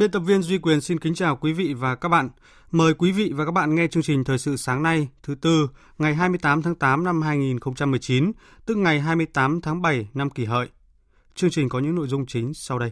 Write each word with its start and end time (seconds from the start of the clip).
Biên 0.00 0.10
tập 0.10 0.20
viên 0.20 0.42
Duy 0.42 0.58
Quyền 0.58 0.80
xin 0.80 0.98
kính 0.98 1.14
chào 1.14 1.36
quý 1.36 1.52
vị 1.52 1.74
và 1.74 1.94
các 1.94 2.08
bạn. 2.08 2.28
Mời 2.70 2.94
quý 2.94 3.12
vị 3.12 3.32
và 3.34 3.44
các 3.44 3.50
bạn 3.50 3.74
nghe 3.74 3.86
chương 3.86 4.02
trình 4.02 4.24
Thời 4.24 4.38
sự 4.38 4.56
sáng 4.56 4.82
nay, 4.82 5.08
thứ 5.22 5.34
tư, 5.34 5.68
ngày 5.98 6.14
28 6.14 6.62
tháng 6.62 6.74
8 6.74 7.04
năm 7.04 7.22
2019, 7.22 8.32
tức 8.66 8.76
ngày 8.76 9.00
28 9.00 9.60
tháng 9.60 9.82
7 9.82 10.08
năm 10.14 10.30
kỷ 10.30 10.44
hợi. 10.44 10.68
Chương 11.34 11.50
trình 11.50 11.68
có 11.68 11.78
những 11.78 11.94
nội 11.94 12.08
dung 12.08 12.26
chính 12.26 12.54
sau 12.54 12.78
đây. 12.78 12.90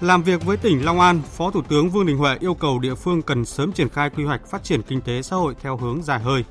Làm 0.00 0.22
việc 0.22 0.44
với 0.44 0.56
tỉnh 0.56 0.84
Long 0.84 1.00
An, 1.00 1.22
Phó 1.36 1.50
Thủ 1.50 1.62
tướng 1.68 1.90
Vương 1.90 2.06
Đình 2.06 2.18
Huệ 2.18 2.36
yêu 2.40 2.54
cầu 2.54 2.78
địa 2.78 2.94
phương 2.94 3.22
cần 3.22 3.44
sớm 3.44 3.72
triển 3.72 3.88
khai 3.88 4.10
quy 4.10 4.24
hoạch 4.24 4.46
phát 4.50 4.64
triển 4.64 4.82
kinh 4.82 5.00
tế 5.00 5.22
xã 5.22 5.36
hội 5.36 5.54
theo 5.60 5.76
hướng 5.76 6.02
dài 6.02 6.20
hơi, 6.20 6.44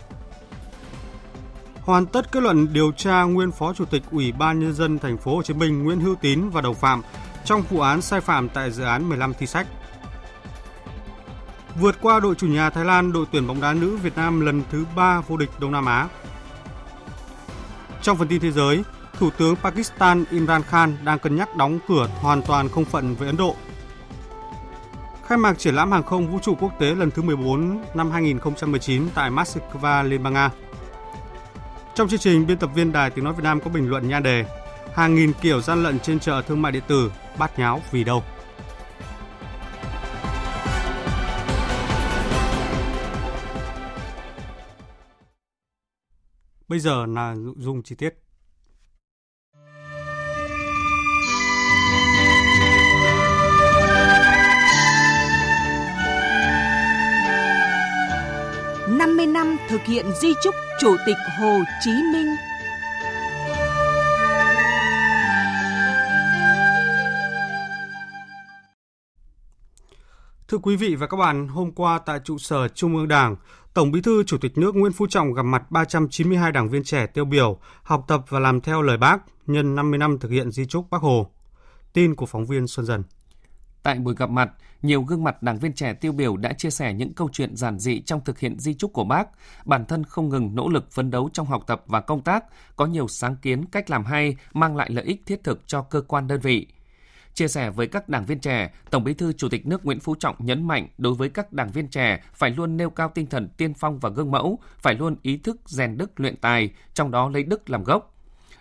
hoàn 1.88 2.05
tất 2.05 2.31
kết 2.31 2.43
luận 2.43 2.73
điều 2.73 2.91
tra 2.91 3.23
nguyên 3.23 3.52
Phó 3.52 3.73
Chủ 3.73 3.85
tịch 3.85 4.03
Ủy 4.11 4.31
ban 4.31 4.59
nhân 4.59 4.73
dân 4.73 4.99
thành 4.99 5.17
phố 5.17 5.35
Hồ 5.35 5.43
Chí 5.43 5.53
Minh 5.53 5.83
Nguyễn 5.83 5.99
Hữu 5.99 6.16
Tín 6.16 6.49
và 6.49 6.61
đồng 6.61 6.75
phạm 6.75 7.02
trong 7.45 7.61
vụ 7.69 7.80
án 7.80 8.02
sai 8.02 8.21
phạm 8.21 8.49
tại 8.49 8.71
dự 8.71 8.83
án 8.83 9.09
15 9.09 9.33
thi 9.33 9.47
sách. 9.47 9.67
Vượt 11.80 11.95
qua 12.02 12.19
đội 12.19 12.35
chủ 12.35 12.47
nhà 12.47 12.69
Thái 12.69 12.85
Lan, 12.85 13.13
đội 13.13 13.25
tuyển 13.31 13.47
bóng 13.47 13.61
đá 13.61 13.73
nữ 13.73 13.97
Việt 13.97 14.15
Nam 14.15 14.41
lần 14.41 14.63
thứ 14.71 14.85
3 14.95 15.21
vô 15.21 15.38
địch 15.38 15.49
Đông 15.59 15.71
Nam 15.71 15.85
Á. 15.85 16.08
Trong 18.02 18.17
phần 18.17 18.27
tin 18.27 18.39
thế 18.39 18.52
giới, 18.52 18.83
Thủ 19.13 19.30
tướng 19.38 19.55
Pakistan 19.55 20.25
Imran 20.31 20.63
Khan 20.63 20.97
đang 21.03 21.19
cân 21.19 21.35
nhắc 21.35 21.55
đóng 21.55 21.80
cửa 21.88 22.09
hoàn 22.21 22.41
toàn 22.41 22.69
không 22.69 22.85
phận 22.85 23.15
với 23.15 23.27
Ấn 23.27 23.38
Độ. 23.38 23.55
Khai 25.27 25.38
mạc 25.38 25.59
triển 25.59 25.75
lãm 25.75 25.91
hàng 25.91 26.03
không 26.03 26.31
vũ 26.31 26.39
trụ 26.41 26.55
quốc 26.59 26.71
tế 26.80 26.95
lần 26.95 27.11
thứ 27.11 27.21
14 27.21 27.83
năm 27.93 28.11
2019 28.11 29.09
tại 29.15 29.31
Moscow, 29.31 30.03
Liên 30.03 30.23
bang 30.23 30.33
Nga. 30.33 30.52
Trong 31.98 32.08
chương 32.08 32.20
trình, 32.20 32.48
biên 32.48 32.58
tập 32.58 32.70
viên 32.76 32.92
Đài 32.92 33.09
Tiếng 33.09 33.26
Nói 33.26 33.34
Việt 33.34 33.44
Nam 33.44 33.59
có 33.59 33.70
bình 33.70 33.90
luận 33.90 34.08
nhan 34.08 34.23
đề 34.23 34.45
Hàng 34.94 35.16
nghìn 35.16 35.34
kiểu 35.42 35.62
gian 35.62 35.84
lận 35.84 36.00
trên 36.00 36.20
chợ 36.20 36.42
thương 36.42 36.62
mại 36.62 36.72
điện 36.72 36.84
tử, 36.88 37.12
bát 37.38 37.59
nháo 37.59 37.81
vì 37.92 38.04
đâu? 38.04 38.23
Bây 46.67 46.80
giờ 46.80 47.06
là 47.06 47.36
nội 47.38 47.56
dung 47.58 47.84
chi 47.84 47.95
tiết. 47.95 48.27
Năm 58.97 59.17
mươi 59.17 59.25
năm 59.25 59.58
thực 59.69 59.81
hiện 59.81 60.05
di 60.21 60.33
trúc 60.43 60.55
Chủ 60.80 60.95
tịch 61.05 61.17
Hồ 61.39 61.59
Chí 61.81 61.91
Minh. 61.91 62.35
Thưa 70.47 70.58
quý 70.58 70.75
vị 70.75 70.95
và 70.95 71.08
các 71.08 71.17
bạn, 71.17 71.47
hôm 71.47 71.71
qua 71.71 71.99
tại 72.05 72.19
trụ 72.23 72.37
sở 72.37 72.67
Trung 72.67 72.95
ương 72.95 73.08
Đảng, 73.08 73.35
Tổng 73.73 73.91
Bí 73.91 74.02
thư 74.02 74.23
Chủ 74.23 74.37
tịch 74.37 74.58
nước 74.58 74.75
Nguyễn 74.75 74.93
Phú 74.93 75.08
Trọng 75.09 75.33
gặp 75.33 75.43
mặt 75.43 75.71
392 75.71 76.52
đảng 76.52 76.69
viên 76.69 76.83
trẻ 76.83 77.08
tiêu 77.08 77.25
biểu, 77.25 77.59
học 77.83 78.05
tập 78.08 78.21
và 78.29 78.39
làm 78.39 78.61
theo 78.61 78.81
lời 78.81 78.97
Bác 78.97 79.17
nhân 79.47 79.75
50 79.75 79.97
năm 79.97 80.19
thực 80.19 80.31
hiện 80.31 80.52
di 80.52 80.65
trúc 80.65 80.89
Bác 80.89 81.02
Hồ. 81.02 81.31
Tin 81.93 82.15
của 82.15 82.25
phóng 82.25 82.45
viên 82.45 82.67
Xuân 82.67 82.85
Dần. 82.85 83.03
Tại 83.87 83.99
buổi 83.99 84.15
gặp 84.15 84.30
mặt, 84.30 84.52
nhiều 84.81 85.02
gương 85.02 85.23
mặt 85.23 85.43
đảng 85.43 85.59
viên 85.59 85.73
trẻ 85.73 85.93
tiêu 85.93 86.11
biểu 86.11 86.37
đã 86.37 86.53
chia 86.53 86.70
sẻ 86.70 86.93
những 86.93 87.14
câu 87.14 87.30
chuyện 87.33 87.55
giản 87.55 87.80
dị 87.80 88.02
trong 88.02 88.21
thực 88.25 88.39
hiện 88.39 88.59
di 88.59 88.73
trúc 88.73 88.93
của 88.93 89.03
bác, 89.03 89.27
bản 89.65 89.86
thân 89.86 90.03
không 90.03 90.30
ngừng 90.30 90.55
nỗ 90.55 90.70
lực 90.70 90.92
phấn 90.92 91.11
đấu 91.11 91.30
trong 91.33 91.45
học 91.45 91.64
tập 91.67 91.83
và 91.86 92.02
công 92.02 92.21
tác, 92.21 92.43
có 92.76 92.86
nhiều 92.86 93.08
sáng 93.08 93.36
kiến, 93.36 93.65
cách 93.65 93.89
làm 93.89 94.05
hay, 94.05 94.36
mang 94.53 94.76
lại 94.76 94.89
lợi 94.92 95.05
ích 95.05 95.21
thiết 95.26 95.43
thực 95.43 95.67
cho 95.67 95.81
cơ 95.81 96.02
quan 96.02 96.27
đơn 96.27 96.39
vị. 96.39 96.67
Chia 97.33 97.47
sẻ 97.47 97.70
với 97.70 97.87
các 97.87 98.09
đảng 98.09 98.26
viên 98.26 98.39
trẻ, 98.39 98.73
Tổng 98.89 99.03
Bí 99.03 99.14
thư 99.14 99.33
Chủ 99.33 99.49
tịch 99.49 99.67
nước 99.67 99.86
Nguyễn 99.86 99.99
Phú 99.99 100.15
Trọng 100.15 100.36
nhấn 100.39 100.67
mạnh 100.67 100.87
đối 100.97 101.14
với 101.14 101.30
các 101.30 101.53
đảng 101.53 101.71
viên 101.71 101.87
trẻ 101.87 102.23
phải 102.33 102.49
luôn 102.49 102.77
nêu 102.77 102.89
cao 102.89 103.11
tinh 103.15 103.27
thần 103.27 103.49
tiên 103.58 103.73
phong 103.73 103.99
và 103.99 104.09
gương 104.09 104.31
mẫu, 104.31 104.59
phải 104.77 104.95
luôn 104.95 105.15
ý 105.21 105.37
thức 105.37 105.58
rèn 105.65 105.97
đức 105.97 106.20
luyện 106.20 106.36
tài, 106.36 106.70
trong 106.93 107.11
đó 107.11 107.30
lấy 107.30 107.43
đức 107.43 107.70
làm 107.70 107.83
gốc. 107.83 108.14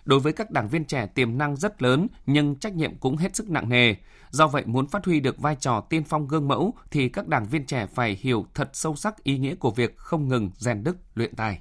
Đối 0.05 0.19
với 0.19 0.33
các 0.33 0.51
đảng 0.51 0.69
viên 0.69 0.85
trẻ 0.85 1.07
tiềm 1.07 1.37
năng 1.37 1.55
rất 1.55 1.81
lớn 1.81 2.07
nhưng 2.25 2.55
trách 2.55 2.75
nhiệm 2.75 2.95
cũng 2.95 3.17
hết 3.17 3.35
sức 3.35 3.49
nặng 3.49 3.69
nề. 3.69 3.95
Do 4.31 4.47
vậy 4.47 4.63
muốn 4.65 4.87
phát 4.87 5.05
huy 5.05 5.19
được 5.19 5.37
vai 5.39 5.55
trò 5.59 5.81
tiên 5.81 6.03
phong 6.03 6.27
gương 6.27 6.47
mẫu 6.47 6.73
thì 6.91 7.09
các 7.09 7.27
đảng 7.27 7.45
viên 7.45 7.65
trẻ 7.65 7.85
phải 7.93 8.17
hiểu 8.21 8.45
thật 8.53 8.69
sâu 8.73 8.95
sắc 8.95 9.23
ý 9.23 9.37
nghĩa 9.37 9.55
của 9.55 9.71
việc 9.71 9.97
không 9.97 10.27
ngừng 10.27 10.51
rèn 10.57 10.83
đức 10.83 10.97
luyện 11.15 11.35
tài. 11.35 11.59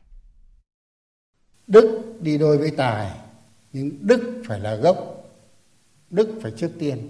Đức 1.67 2.17
đi 2.21 2.39
đôi 2.39 2.59
với 2.59 2.71
tài, 2.71 3.19
nhưng 3.73 3.91
đức 4.01 4.43
phải 4.47 4.61
là 4.61 4.75
gốc. 4.75 4.97
Đức 6.11 6.39
phải 6.43 6.53
trước 6.57 6.71
tiên. 6.79 7.09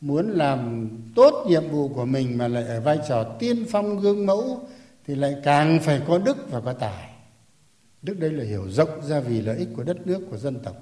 Muốn 0.00 0.30
làm 0.30 0.88
tốt 1.16 1.46
nhiệm 1.48 1.68
vụ 1.68 1.88
của 1.88 2.04
mình 2.04 2.38
mà 2.38 2.48
lại 2.48 2.64
ở 2.64 2.80
vai 2.80 2.98
trò 3.08 3.24
tiên 3.38 3.64
phong 3.70 4.00
gương 4.00 4.26
mẫu 4.26 4.68
thì 5.06 5.14
lại 5.14 5.36
càng 5.44 5.78
phải 5.82 6.02
có 6.08 6.18
đức 6.18 6.36
và 6.50 6.60
có 6.60 6.72
tài. 6.72 7.10
Đức 8.02 8.18
đây 8.18 8.32
là 8.32 8.44
hiểu 8.44 8.70
rộng 8.70 9.02
ra 9.02 9.20
vì 9.20 9.40
lợi 9.40 9.56
ích 9.56 9.68
của 9.76 9.82
đất 9.82 10.06
nước 10.06 10.20
của 10.30 10.36
dân 10.36 10.62
tộc. 10.62 10.76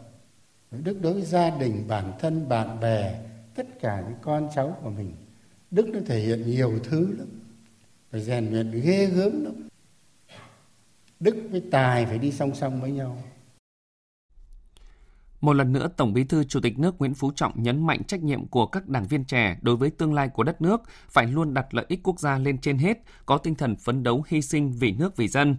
Đức 0.70 1.00
đối 1.00 1.12
với 1.12 1.22
gia 1.22 1.50
đình, 1.50 1.84
bản 1.88 2.12
thân, 2.20 2.48
bạn 2.48 2.80
bè, 2.80 3.14
tất 3.54 3.80
cả 3.80 4.04
những 4.08 4.18
con 4.22 4.48
cháu 4.54 4.78
của 4.82 4.90
mình. 4.90 5.14
Đức 5.70 5.88
nó 5.88 6.00
thể 6.06 6.20
hiện 6.20 6.50
nhiều 6.50 6.78
thứ 6.84 7.14
lắm. 7.18 7.28
Phải 8.10 8.20
rèn 8.20 8.50
luyện 8.50 8.70
ghê 8.70 9.06
gớm 9.06 9.44
lắm. 9.44 9.54
Đức 11.20 11.36
với 11.50 11.62
tài 11.70 12.06
phải 12.06 12.18
đi 12.18 12.32
song 12.32 12.54
song 12.54 12.80
với 12.80 12.92
nhau. 12.92 13.22
Một 15.40 15.52
lần 15.52 15.72
nữa, 15.72 15.88
Tổng 15.96 16.12
Bí 16.12 16.24
thư 16.24 16.44
Chủ 16.44 16.60
tịch 16.60 16.78
nước 16.78 16.98
Nguyễn 16.98 17.14
Phú 17.14 17.32
Trọng 17.36 17.62
nhấn 17.62 17.86
mạnh 17.86 18.04
trách 18.04 18.22
nhiệm 18.22 18.46
của 18.46 18.66
các 18.66 18.88
đảng 18.88 19.06
viên 19.06 19.24
trẻ 19.24 19.58
đối 19.62 19.76
với 19.76 19.90
tương 19.90 20.14
lai 20.14 20.28
của 20.28 20.42
đất 20.42 20.62
nước 20.62 20.82
phải 21.08 21.26
luôn 21.26 21.54
đặt 21.54 21.74
lợi 21.74 21.86
ích 21.88 22.00
quốc 22.02 22.20
gia 22.20 22.38
lên 22.38 22.58
trên 22.58 22.78
hết, 22.78 22.98
có 23.26 23.38
tinh 23.38 23.54
thần 23.54 23.76
phấn 23.76 24.02
đấu 24.02 24.24
hy 24.28 24.42
sinh 24.42 24.72
vì 24.72 24.92
nước 24.92 25.16
vì 25.16 25.28
dân. 25.28 25.56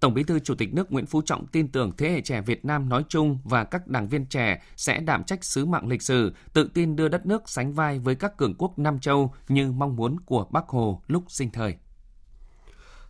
Tổng 0.00 0.14
Bí 0.14 0.22
thư 0.22 0.38
Chủ 0.38 0.54
tịch 0.54 0.74
nước 0.74 0.92
Nguyễn 0.92 1.06
Phú 1.06 1.22
Trọng 1.22 1.46
tin 1.46 1.68
tưởng 1.68 1.92
thế 1.96 2.10
hệ 2.10 2.20
trẻ 2.20 2.40
Việt 2.40 2.64
Nam 2.64 2.88
nói 2.88 3.04
chung 3.08 3.38
và 3.44 3.64
các 3.64 3.86
đảng 3.86 4.08
viên 4.08 4.26
trẻ 4.26 4.62
sẽ 4.76 5.00
đảm 5.00 5.24
trách 5.24 5.44
sứ 5.44 5.64
mạng 5.64 5.88
lịch 5.88 6.02
sử, 6.02 6.32
tự 6.52 6.70
tin 6.74 6.96
đưa 6.96 7.08
đất 7.08 7.26
nước 7.26 7.42
sánh 7.46 7.72
vai 7.72 7.98
với 7.98 8.14
các 8.14 8.36
cường 8.36 8.54
quốc 8.58 8.78
Nam 8.78 8.98
Châu 8.98 9.34
như 9.48 9.72
mong 9.72 9.96
muốn 9.96 10.20
của 10.20 10.46
Bác 10.50 10.68
Hồ 10.68 11.02
lúc 11.06 11.24
sinh 11.28 11.50
thời. 11.50 11.76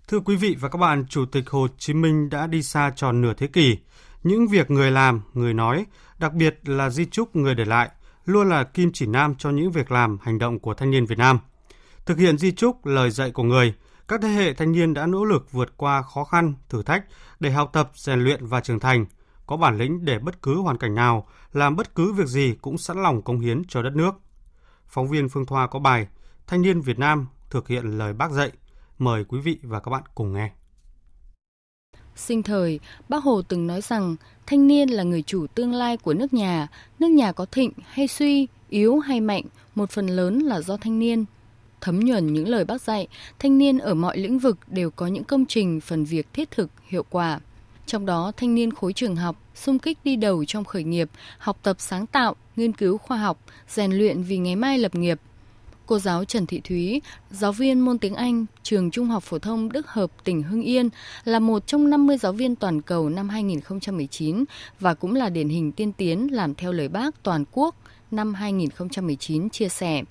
Thưa 0.09 0.21
quý 0.21 0.37
vị 0.37 0.57
và 0.61 0.69
các 0.69 0.79
bạn, 0.79 1.07
Chủ 1.09 1.27
tịch 1.27 1.51
Hồ 1.51 1.69
Chí 1.79 1.95
Minh 1.95 2.31
đã 2.31 2.47
đi 2.47 2.63
xa 2.63 2.93
tròn 2.97 3.21
nửa 3.21 3.35
thế 3.35 3.47
kỷ. 3.47 3.79
Những 4.23 4.49
việc 4.49 4.71
người 4.71 4.91
làm, 4.91 5.23
người 5.35 5.55
nói, 5.55 5.87
đặc 6.19 6.35
biệt 6.35 6.69
là 6.69 6.91
di 6.91 7.05
trúc 7.05 7.37
người 7.37 7.55
để 7.55 7.65
lại, 7.65 7.91
luôn 8.25 8.49
là 8.49 8.65
kim 8.65 8.93
chỉ 8.93 9.07
nam 9.07 9.35
cho 9.39 9.51
những 9.51 9.71
việc 9.71 9.93
làm, 9.93 10.19
hành 10.23 10.39
động 10.39 10.59
của 10.59 10.75
thanh 10.75 10.91
niên 10.91 11.07
Việt 11.07 11.19
Nam. 11.19 11.39
Thực 12.07 12.19
hiện 12.19 12.39
di 12.39 12.53
trúc, 12.53 12.87
lời 12.87 13.11
dạy 13.11 13.31
của 13.31 13.43
người– 13.43 13.75
các 14.09 14.21
thế 14.23 14.29
hệ 14.29 14.55
thanh 14.55 14.73
niên 14.73 14.95
đã 14.95 15.07
nỗ 15.07 15.25
lực 15.25 15.53
vượt 15.53 15.77
qua 15.77 16.03
khó 16.03 16.25
khăn, 16.25 16.55
thử 16.69 16.83
thách 16.83 17.05
để 17.41 17.51
học 17.51 17.71
tập, 17.73 17.91
rèn 17.95 18.21
luyện 18.21 18.47
và 18.47 18.61
trưởng 18.61 18.81
thành, 18.81 19.07
có 19.47 19.57
bản 19.57 19.79
lĩnh 19.79 20.05
để 20.05 20.19
bất 20.19 20.43
cứ 20.43 20.61
hoàn 20.61 20.79
cảnh 20.79 20.95
nào, 20.95 21.27
làm 21.53 21.77
bất 21.77 21.95
cứ 21.95 22.13
việc 22.13 22.27
gì 22.27 22.55
cũng 22.63 22.79
sẵn 22.79 23.03
lòng 23.03 23.23
cống 23.23 23.41
hiến 23.41 23.63
cho 23.69 23.83
đất 23.83 23.97
nước. 23.97 24.11
Phóng 24.87 25.09
viên 25.09 25.29
Phương 25.29 25.47
Thoa 25.47 25.67
có 25.67 25.79
bài 25.79 26.07
Thanh 26.47 26.63
niên 26.63 26.81
Việt 26.81 26.99
Nam 26.99 27.27
thực 27.51 27.69
hiện 27.69 27.99
lời 27.99 28.13
bác 28.13 28.31
dạy. 28.31 28.51
Mời 28.99 29.25
quý 29.25 29.41
vị 29.41 29.59
và 29.63 29.81
các 29.81 29.91
bạn 29.91 30.03
cùng 30.15 30.33
nghe. 30.33 30.51
Sinh 32.17 32.43
thời, 32.43 32.81
bác 33.09 33.25
Hồ 33.25 33.43
từng 33.43 33.67
nói 33.67 33.81
rằng 33.81 34.17
thanh 34.47 34.67
niên 34.67 34.89
là 34.89 35.03
người 35.03 35.23
chủ 35.23 35.47
tương 35.55 35.75
lai 35.75 35.97
của 35.97 36.15
nước 36.15 36.35
nhà, 36.35 36.69
nước 36.99 37.09
nhà 37.09 37.33
có 37.33 37.45
thịnh 37.45 37.73
hay 37.85 38.09
suy, 38.09 38.49
yếu 38.69 38.99
hay 38.99 39.21
mạnh, 39.21 39.45
một 39.75 39.91
phần 39.91 40.07
lớn 40.07 40.39
là 40.39 40.61
do 40.61 40.77
thanh 40.77 40.99
niên– 40.99 41.25
Thấm 41.81 42.01
nhuần 42.01 42.33
những 42.33 42.49
lời 42.49 42.65
bác 42.65 42.83
dạy, 42.83 43.09
thanh 43.39 43.59
niên 43.59 43.79
ở 43.79 43.95
mọi 43.95 44.19
lĩnh 44.19 44.39
vực 44.39 44.59
đều 44.67 44.91
có 44.91 45.07
những 45.07 45.25
công 45.25 45.47
trình 45.47 45.81
phần 45.81 46.05
việc 46.05 46.27
thiết 46.33 46.51
thực, 46.51 46.71
hiệu 46.89 47.05
quả. 47.11 47.41
Trong 47.87 48.07
đó, 48.07 48.33
thanh 48.37 48.55
niên 48.55 48.71
khối 48.71 48.93
trường 48.93 49.17
học 49.17 49.37
xung 49.55 49.79
kích 49.79 49.99
đi 50.05 50.17
đầu 50.17 50.45
trong 50.45 50.65
khởi 50.65 50.85
nghiệp, 50.85 51.11
học 51.39 51.59
tập 51.63 51.77
sáng 51.79 52.07
tạo, 52.07 52.37
nghiên 52.57 52.73
cứu 52.73 52.99
khoa 52.99 53.19
học, 53.19 53.39
rèn 53.69 53.93
luyện 53.93 54.23
vì 54.23 54.39
ngày 54.39 54.57
mai 54.57 54.79
lập 54.79 54.95
nghiệp. 54.95 55.21
Cô 55.87 55.99
giáo 55.99 56.25
Trần 56.25 56.47
Thị 56.47 56.61
Thúy, 56.65 57.03
giáo 57.31 57.53
viên 57.53 57.81
môn 57.81 57.99
tiếng 57.99 58.15
Anh, 58.15 58.47
trường 58.63 58.91
Trung 58.91 59.07
học 59.07 59.23
phổ 59.23 59.39
thông 59.39 59.73
Đức 59.73 59.89
Hợp, 59.89 60.11
tỉnh 60.25 60.43
Hưng 60.43 60.63
Yên, 60.63 60.89
là 61.25 61.39
một 61.39 61.67
trong 61.67 61.91
50 61.91 62.19
giáo 62.19 62.33
viên 62.33 62.57
toàn 62.57 62.83
cầu 62.83 63.09
năm 63.09 63.29
2019 63.29 64.45
và 64.81 64.95
cũng 64.95 65.15
là 65.15 65.29
điển 65.29 65.49
hình 65.49 65.73
tiên 65.73 65.93
tiến 65.93 66.35
làm 66.35 66.55
theo 66.55 66.73
lời 66.73 66.89
bác 66.89 67.23
toàn 67.23 67.45
quốc 67.53 67.75
năm 68.11 68.35
2019 68.35 69.51
chia 69.51 69.69
sẻ. 69.69 70.03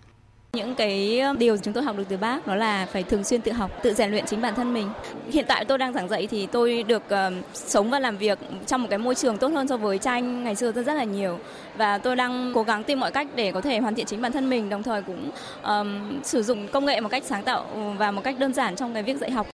Những 0.54 0.76
cái 0.76 1.20
ờ, 1.20 1.36
điều 1.40 1.58
chúng 1.58 1.74
tôi 1.74 1.84
học 1.84 1.98
được 1.98 2.04
từ 2.10 2.18
bác 2.18 2.48
đó 2.48 2.56
là 2.56 2.86
phải 2.86 3.04
thường 3.04 3.24
xuyên 3.24 3.42
tự 3.42 3.52
học, 3.52 3.72
tự 3.84 3.94
rèn 3.94 4.12
luyện 4.12 4.26
chính 4.26 4.42
bản 4.42 4.56
thân 4.56 4.74
mình. 4.74 4.90
Hiện 5.32 5.46
tại 5.48 5.66
tôi 5.66 5.78
đang 5.78 5.94
giảng 5.94 6.10
dạy 6.10 6.28
thì 6.28 6.46
tôi 6.46 6.84
được 6.84 7.04
uh, 7.06 7.34
sống 7.54 7.90
và 7.90 8.00
làm 8.00 8.18
việc 8.18 8.40
trong 8.68 8.82
một 8.82 8.88
cái 8.90 9.00
môi 9.00 9.16
trường 9.16 9.38
tốt 9.38 9.48
hơn 9.48 9.68
so 9.68 9.78
với 9.78 9.98
tranh 9.98 10.44
ngày 10.44 10.56
xưa 10.56 10.72
rất 10.72 10.86
rất 10.86 10.94
là 10.94 11.04
nhiều 11.04 11.40
và 11.78 11.98
tôi 11.98 12.16
đang 12.16 12.52
cố 12.56 12.64
gắng 12.64 12.84
tìm 12.84 13.00
mọi 13.00 13.12
cách 13.12 13.28
để 13.36 13.52
có 13.52 13.62
thể 13.62 13.80
hoàn 13.80 13.96
thiện 13.96 14.06
chính 14.06 14.22
bản 14.22 14.32
thân 14.32 14.50
mình, 14.50 14.70
đồng 14.70 14.84
thời 14.84 15.02
cũng 15.02 15.32
um, 15.64 16.22
sử 16.24 16.44
dụng 16.44 16.68
công 16.68 16.86
nghệ 16.86 17.02
một 17.02 17.10
cách 17.10 17.24
sáng 17.26 17.44
tạo 17.44 17.66
và 17.98 18.12
một 18.12 18.22
cách 18.24 18.40
đơn 18.40 18.54
giản 18.54 18.76
trong 18.76 18.94
cái 18.94 19.04
việc 19.04 19.18
dạy 19.18 19.32
học. 19.32 19.48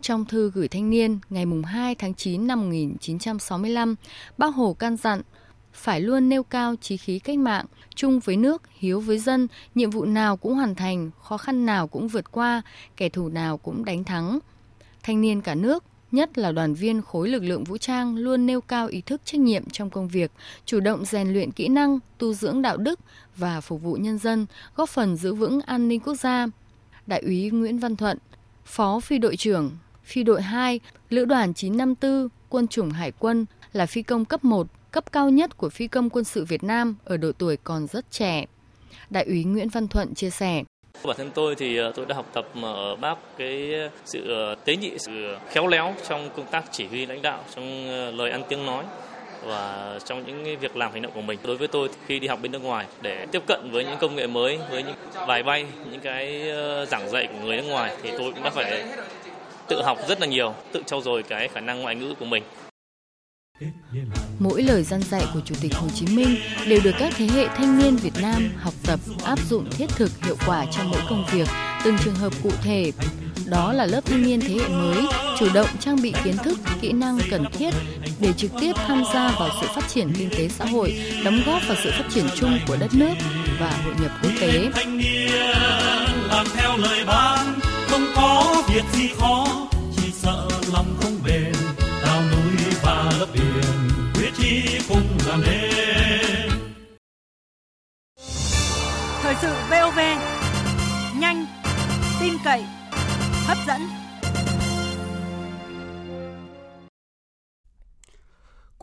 Trong 0.00 0.24
thư 0.24 0.50
gửi 0.54 0.68
thanh 0.68 0.90
niên 0.90 1.18
ngày 1.30 1.44
2 1.64 1.94
tháng 1.94 2.14
9 2.14 2.46
năm 2.46 2.60
1965, 2.60 3.94
bác 4.38 4.54
Hồ 4.54 4.76
can 4.78 4.96
dặn 4.96 5.22
phải 5.76 6.00
luôn 6.00 6.28
nêu 6.28 6.42
cao 6.42 6.74
trí 6.80 6.96
khí 6.96 7.18
cách 7.18 7.38
mạng, 7.38 7.66
chung 7.94 8.20
với 8.20 8.36
nước, 8.36 8.62
hiếu 8.78 9.00
với 9.00 9.18
dân, 9.18 9.48
nhiệm 9.74 9.90
vụ 9.90 10.04
nào 10.04 10.36
cũng 10.36 10.54
hoàn 10.54 10.74
thành, 10.74 11.10
khó 11.22 11.36
khăn 11.36 11.66
nào 11.66 11.86
cũng 11.86 12.08
vượt 12.08 12.32
qua, 12.32 12.62
kẻ 12.96 13.08
thù 13.08 13.28
nào 13.28 13.58
cũng 13.58 13.84
đánh 13.84 14.04
thắng. 14.04 14.38
Thanh 15.02 15.20
niên 15.20 15.40
cả 15.40 15.54
nước, 15.54 15.84
nhất 16.12 16.38
là 16.38 16.52
đoàn 16.52 16.74
viên 16.74 17.02
khối 17.02 17.28
lực 17.28 17.42
lượng 17.42 17.64
vũ 17.64 17.78
trang 17.78 18.16
luôn 18.16 18.46
nêu 18.46 18.60
cao 18.60 18.86
ý 18.86 19.00
thức 19.00 19.20
trách 19.24 19.40
nhiệm 19.40 19.70
trong 19.70 19.90
công 19.90 20.08
việc, 20.08 20.32
chủ 20.64 20.80
động 20.80 21.04
rèn 21.04 21.32
luyện 21.32 21.52
kỹ 21.52 21.68
năng, 21.68 21.98
tu 22.18 22.34
dưỡng 22.34 22.62
đạo 22.62 22.76
đức 22.76 23.00
và 23.36 23.60
phục 23.60 23.82
vụ 23.82 23.94
nhân 23.94 24.18
dân, 24.18 24.46
góp 24.76 24.88
phần 24.88 25.16
giữ 25.16 25.34
vững 25.34 25.60
an 25.60 25.88
ninh 25.88 26.00
quốc 26.00 26.14
gia. 26.14 26.46
Đại 27.06 27.20
úy 27.20 27.50
Nguyễn 27.50 27.78
Văn 27.78 27.96
Thuận, 27.96 28.18
Phó 28.64 29.00
Phi 29.00 29.18
đội 29.18 29.36
trưởng, 29.36 29.70
Phi 30.04 30.22
đội 30.22 30.42
2, 30.42 30.80
Lữ 31.10 31.24
đoàn 31.24 31.54
954, 31.54 32.28
Quân 32.48 32.68
chủng 32.68 32.90
Hải 32.90 33.12
quân, 33.18 33.46
là 33.72 33.86
phi 33.86 34.02
công 34.02 34.24
cấp 34.24 34.44
1, 34.44 34.66
cấp 34.90 35.12
cao 35.12 35.30
nhất 35.30 35.56
của 35.56 35.68
phi 35.68 35.88
công 35.88 36.10
quân 36.10 36.24
sự 36.24 36.44
Việt 36.44 36.64
Nam 36.64 36.96
ở 37.04 37.16
độ 37.16 37.32
tuổi 37.38 37.56
còn 37.64 37.86
rất 37.86 38.10
trẻ. 38.10 38.44
Đại 39.10 39.24
úy 39.24 39.44
Nguyễn 39.44 39.68
Văn 39.68 39.88
Thuận 39.88 40.14
chia 40.14 40.30
sẻ. 40.30 40.62
Bản 41.04 41.16
thân 41.16 41.30
tôi 41.34 41.54
thì 41.54 41.76
ờ, 41.76 41.92
tôi 41.96 42.06
đã 42.06 42.14
học 42.14 42.30
tập 42.32 42.48
ở 42.62 42.96
bác 42.96 43.14
cái 43.38 43.72
sự 44.04 44.28
ờ, 44.28 44.54
tế 44.64 44.76
nhị, 44.76 44.92
sự 44.98 45.36
khéo 45.50 45.66
léo 45.66 45.94
trong 46.08 46.30
công 46.36 46.46
tác 46.46 46.64
chỉ 46.72 46.86
huy 46.86 47.06
lãnh 47.06 47.22
đạo, 47.22 47.44
trong 47.54 47.88
ờ, 47.88 48.10
lời 48.10 48.30
ăn 48.30 48.42
tiếng 48.48 48.66
nói 48.66 48.84
và 49.44 49.98
trong 50.04 50.26
những 50.26 50.60
việc 50.60 50.76
làm 50.76 50.92
hành 50.92 51.02
động 51.02 51.12
của 51.14 51.20
mình. 51.20 51.38
Đối 51.44 51.56
với 51.56 51.68
tôi 51.68 51.88
khi 52.06 52.18
đi 52.18 52.28
học 52.28 52.38
bên 52.42 52.52
nước 52.52 52.62
ngoài 52.62 52.86
để 53.02 53.26
tiếp 53.32 53.42
cận 53.46 53.70
với 53.72 53.84
những 53.84 53.98
công 54.00 54.16
nghệ 54.16 54.26
mới, 54.26 54.58
với 54.70 54.82
những 54.82 54.96
bài 55.28 55.42
bay, 55.42 55.66
những 55.90 56.00
cái 56.00 56.42
giảng 56.88 57.10
dạy 57.10 57.26
của 57.26 57.46
người 57.46 57.56
nước 57.56 57.68
ngoài 57.68 57.96
thì 58.02 58.10
tôi 58.10 58.32
cũng 58.32 58.42
đã 58.42 58.50
phải 58.50 58.84
tự 59.68 59.82
học 59.82 59.98
rất 60.08 60.20
là 60.20 60.26
nhiều, 60.26 60.54
tự 60.72 60.82
trau 60.86 61.00
dồi 61.00 61.22
cái 61.22 61.48
khả 61.48 61.60
năng 61.60 61.82
ngoại 61.82 61.94
ngữ 61.94 62.14
của 62.14 62.24
mình. 62.24 62.42
Mỗi 64.38 64.62
lời 64.62 64.82
dân 64.82 65.02
dạy 65.10 65.22
của 65.34 65.40
Chủ 65.44 65.54
tịch 65.60 65.74
Hồ 65.74 65.88
Chí 65.94 66.06
Minh 66.06 66.36
đều 66.66 66.80
được 66.84 66.94
các 66.98 67.12
thế 67.16 67.26
hệ 67.26 67.48
thanh 67.56 67.78
niên 67.78 67.96
Việt 67.96 68.12
Nam 68.22 68.48
học 68.60 68.74
tập, 68.82 69.00
áp 69.24 69.38
dụng 69.50 69.70
thiết 69.70 69.88
thực 69.88 70.10
hiệu 70.24 70.36
quả 70.46 70.66
trong 70.70 70.90
mỗi 70.90 71.00
công 71.08 71.24
việc, 71.32 71.48
từng 71.84 71.96
trường 72.04 72.14
hợp 72.14 72.32
cụ 72.42 72.50
thể. 72.62 72.92
Đó 73.46 73.72
là 73.72 73.86
lớp 73.86 74.00
thanh 74.04 74.22
niên 74.22 74.40
thế 74.40 74.54
hệ 74.54 74.68
mới, 74.68 75.06
chủ 75.38 75.46
động 75.54 75.66
trang 75.80 76.02
bị 76.02 76.12
kiến 76.24 76.36
thức, 76.36 76.58
kỹ 76.80 76.92
năng 76.92 77.18
cần 77.30 77.44
thiết 77.52 77.74
để 78.20 78.32
trực 78.32 78.50
tiếp 78.60 78.72
tham 78.86 79.04
gia 79.14 79.30
vào 79.30 79.48
sự 79.60 79.66
phát 79.74 79.88
triển 79.88 80.12
kinh 80.18 80.30
tế 80.30 80.48
xã 80.48 80.64
hội, 80.64 81.00
đóng 81.24 81.40
góp 81.46 81.62
vào 81.68 81.76
sự 81.84 81.90
phát 81.90 82.04
triển 82.14 82.26
chung 82.36 82.58
của 82.68 82.76
đất 82.76 82.94
nước 82.94 83.14
và 83.60 83.80
hội 83.84 83.94
nhập 84.02 84.10
quốc 84.22 84.32
tế. 84.40 84.68
Làm 86.28 86.46
theo 86.54 86.76
lời 86.76 87.04
bác, 87.06 87.44
không 87.88 88.06
có 88.16 88.62
việc 88.74 88.84
gì 88.92 89.08
khó, 89.18 89.68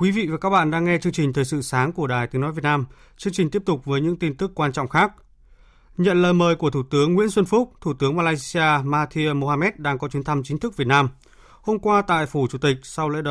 Quý 0.03 0.11
vị 0.11 0.27
và 0.27 0.37
các 0.37 0.49
bạn 0.49 0.71
đang 0.71 0.85
nghe 0.85 0.97
chương 0.97 1.13
trình 1.13 1.33
Thời 1.33 1.45
sự 1.45 1.61
sáng 1.61 1.91
của 1.91 2.07
Đài 2.07 2.27
Tiếng 2.27 2.41
Nói 2.41 2.51
Việt 2.51 2.63
Nam. 2.63 2.85
Chương 3.17 3.33
trình 3.33 3.49
tiếp 3.49 3.61
tục 3.65 3.85
với 3.85 4.01
những 4.01 4.19
tin 4.19 4.37
tức 4.37 4.51
quan 4.55 4.73
trọng 4.73 4.87
khác. 4.87 5.11
Nhận 5.97 6.21
lời 6.21 6.33
mời 6.33 6.55
của 6.55 6.69
Thủ 6.69 6.83
tướng 6.83 7.13
Nguyễn 7.13 7.29
Xuân 7.29 7.45
Phúc, 7.45 7.73
Thủ 7.81 7.93
tướng 7.93 8.15
Malaysia 8.15 8.81
Mahathir 8.83 9.33
Mohamed 9.35 9.73
đang 9.77 9.97
có 9.97 10.07
chuyến 10.07 10.23
thăm 10.23 10.43
chính 10.43 10.59
thức 10.59 10.77
Việt 10.77 10.87
Nam– 10.87 11.09
Hôm 11.61 11.79
qua 11.79 12.01
tại 12.01 12.25
Phủ 12.25 12.47
Chủ 12.47 12.57
tịch, 12.57 12.77
sau 12.83 13.09
lễ 13.09 13.21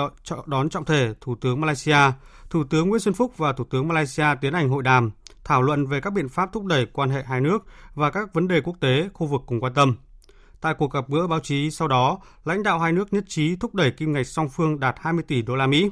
đón 0.46 0.69
trọng 0.69 0.84
thể 0.84 1.14
Thủ 1.20 1.34
tướng 1.34 1.60
Malaysia, 1.60 2.12
Thủ 2.50 2.64
tướng 2.64 2.88
Nguyễn 2.88 3.00
Xuân 3.00 3.14
Phúc 3.14 3.32
và 3.36 3.52
Thủ 3.52 3.64
tướng 3.64 3.88
Malaysia 3.88 4.26
tiến 4.40 4.52
hành 4.52 4.69
hội 4.69 4.82
đàm, 4.82 5.10
thảo 5.44 5.62
luận 5.62 5.86
về 5.86 6.00
các 6.00 6.12
biện 6.12 6.28
pháp 6.28 6.52
thúc 6.52 6.64
đẩy 6.64 6.86
quan 6.86 7.10
hệ 7.10 7.22
hai 7.22 7.40
nước 7.40 7.58
và 7.94 8.10
các 8.10 8.34
vấn 8.34 8.48
đề 8.48 8.60
quốc 8.60 8.76
tế, 8.80 9.08
khu 9.12 9.26
vực 9.26 9.42
cùng 9.46 9.60
quan 9.60 9.74
tâm. 9.74 9.96
Tại 10.60 10.74
cuộc 10.78 10.92
gặp 10.92 11.04
gỡ 11.08 11.26
báo 11.26 11.40
chí 11.40 11.70
sau 11.70 11.88
đó, 11.88 12.19
lãnh 12.44 12.62
đạo 12.62 12.78
hai 12.78 12.92
nước 12.92 13.12
nhất 13.12 13.24
trí 13.28 13.56
thúc 13.56 13.74
đẩy 13.74 13.90
kim 13.90 14.12
ngạch 14.12 14.26
song 14.26 14.48
phương 14.48 14.80
đạt 14.80 14.94
20 14.98 15.24
tỷ 15.28 15.42
đô 15.42 15.56
la 15.56 15.66
Mỹ. 15.66 15.90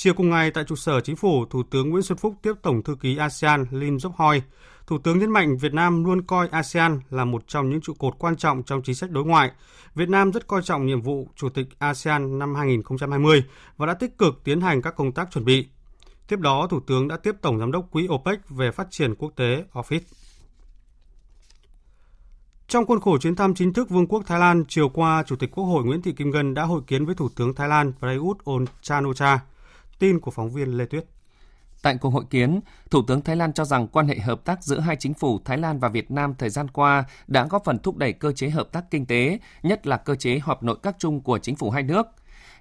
Chiều 0.00 0.14
cùng 0.14 0.30
ngày 0.30 0.50
tại 0.50 0.64
trụ 0.64 0.76
sở 0.76 1.00
chính 1.00 1.16
phủ, 1.16 1.44
Thủ 1.46 1.62
tướng 1.70 1.90
Nguyễn 1.90 2.02
Xuân 2.02 2.18
Phúc 2.18 2.34
tiếp 2.42 2.52
Tổng 2.62 2.82
thư 2.82 2.94
ký 2.94 3.16
ASEAN 3.16 3.64
Lim 3.70 3.98
Dốc 3.98 4.12
Hoi. 4.16 4.42
Thủ 4.86 4.98
tướng 4.98 5.18
nhấn 5.18 5.30
mạnh 5.30 5.56
Việt 5.56 5.74
Nam 5.74 6.04
luôn 6.04 6.22
coi 6.22 6.48
ASEAN 6.48 7.00
là 7.10 7.24
một 7.24 7.48
trong 7.48 7.70
những 7.70 7.80
trụ 7.80 7.94
cột 7.98 8.14
quan 8.18 8.36
trọng 8.36 8.62
trong 8.62 8.82
chính 8.82 8.94
sách 8.94 9.10
đối 9.10 9.24
ngoại. 9.24 9.50
Việt 9.94 10.08
Nam 10.08 10.30
rất 10.30 10.46
coi 10.46 10.62
trọng 10.62 10.86
nhiệm 10.86 11.02
vụ 11.02 11.28
Chủ 11.36 11.48
tịch 11.48 11.66
ASEAN 11.78 12.38
năm 12.38 12.54
2020 12.54 13.44
và 13.76 13.86
đã 13.86 13.94
tích 13.94 14.18
cực 14.18 14.44
tiến 14.44 14.60
hành 14.60 14.82
các 14.82 14.96
công 14.96 15.12
tác 15.12 15.30
chuẩn 15.32 15.44
bị. 15.44 15.66
Tiếp 16.28 16.38
đó, 16.38 16.66
Thủ 16.70 16.80
tướng 16.80 17.08
đã 17.08 17.16
tiếp 17.16 17.34
Tổng 17.42 17.58
Giám 17.58 17.72
đốc 17.72 17.90
Quỹ 17.90 18.08
OPEC 18.08 18.48
về 18.48 18.70
phát 18.70 18.86
triển 18.90 19.14
quốc 19.14 19.32
tế 19.36 19.64
Office. 19.72 20.00
Trong 22.68 22.86
khuôn 22.86 23.00
khổ 23.00 23.18
chuyến 23.18 23.36
thăm 23.36 23.54
chính 23.54 23.72
thức 23.72 23.90
Vương 23.90 24.06
quốc 24.06 24.22
Thái 24.26 24.40
Lan, 24.40 24.64
chiều 24.68 24.88
qua, 24.88 25.22
Chủ 25.26 25.36
tịch 25.36 25.50
Quốc 25.50 25.64
hội 25.64 25.84
Nguyễn 25.84 26.02
Thị 26.02 26.12
Kim 26.12 26.30
Ngân 26.30 26.54
đã 26.54 26.62
hội 26.62 26.82
kiến 26.86 27.06
với 27.06 27.14
Thủ 27.14 27.28
tướng 27.36 27.54
Thái 27.54 27.68
Lan 27.68 27.92
Prayut 28.00 28.38
Chan-o-cha. 28.82 29.40
Tin 29.98 30.20
của 30.20 30.30
phóng 30.30 30.50
viên 30.50 30.68
Lê 30.68 30.86
Tuyết. 30.86 31.04
Tại 31.82 31.96
cuộc 32.00 32.10
hội 32.10 32.24
kiến, 32.30 32.60
Thủ 32.90 33.02
tướng 33.06 33.20
Thái 33.20 33.36
Lan 33.36 33.52
cho 33.52 33.64
rằng 33.64 33.88
quan 33.88 34.08
hệ 34.08 34.18
hợp 34.18 34.44
tác 34.44 34.64
giữa 34.64 34.80
hai 34.80 34.96
chính 34.96 35.14
phủ 35.14 35.40
Thái 35.44 35.58
Lan 35.58 35.78
và 35.78 35.88
Việt 35.88 36.10
Nam 36.10 36.34
thời 36.38 36.50
gian 36.50 36.68
qua 36.68 37.04
đã 37.26 37.46
góp 37.46 37.64
phần 37.64 37.78
thúc 37.78 37.96
đẩy 37.96 38.12
cơ 38.12 38.32
chế 38.32 38.50
hợp 38.50 38.72
tác 38.72 38.90
kinh 38.90 39.06
tế, 39.06 39.38
nhất 39.62 39.86
là 39.86 39.96
cơ 39.96 40.14
chế 40.14 40.38
họp 40.38 40.62
nội 40.62 40.76
các 40.82 40.96
chung 40.98 41.20
của 41.20 41.38
chính 41.38 41.56
phủ 41.56 41.70
hai 41.70 41.82
nước. 41.82 42.06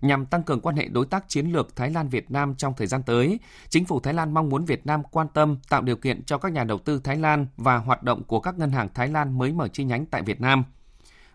Nhằm 0.01 0.25
tăng 0.25 0.43
cường 0.43 0.61
quan 0.61 0.75
hệ 0.75 0.87
đối 0.87 1.05
tác 1.05 1.25
chiến 1.29 1.47
lược 1.47 1.75
Thái 1.75 1.89
Lan-Việt 1.89 2.31
Nam 2.31 2.55
trong 2.55 2.73
thời 2.77 2.87
gian 2.87 3.03
tới, 3.03 3.39
chính 3.69 3.85
phủ 3.85 3.99
Thái 3.99 4.13
Lan 4.13 4.33
mong 4.33 4.49
muốn 4.49 4.65
Việt 4.65 4.85
Nam 4.85 5.03
quan 5.11 5.27
tâm 5.33 5.57
tạo 5.69 5.81
điều 5.81 5.95
kiện 5.95 6.23
cho 6.23 6.37
các 6.37 6.51
nhà 6.51 6.63
đầu 6.63 6.77
tư 6.77 7.01
Thái 7.03 7.15
Lan 7.17 7.47
và 7.57 7.77
hoạt 7.77 8.03
động 8.03 8.23
của 8.23 8.39
các 8.39 8.57
ngân 8.57 8.71
hàng 8.71 8.89
Thái 8.93 9.07
Lan 9.07 9.37
mới 9.37 9.51
mở 9.51 9.67
chi 9.67 9.83
nhánh 9.83 10.05
tại 10.05 10.21
Việt 10.21 10.41
Nam– 10.41 10.63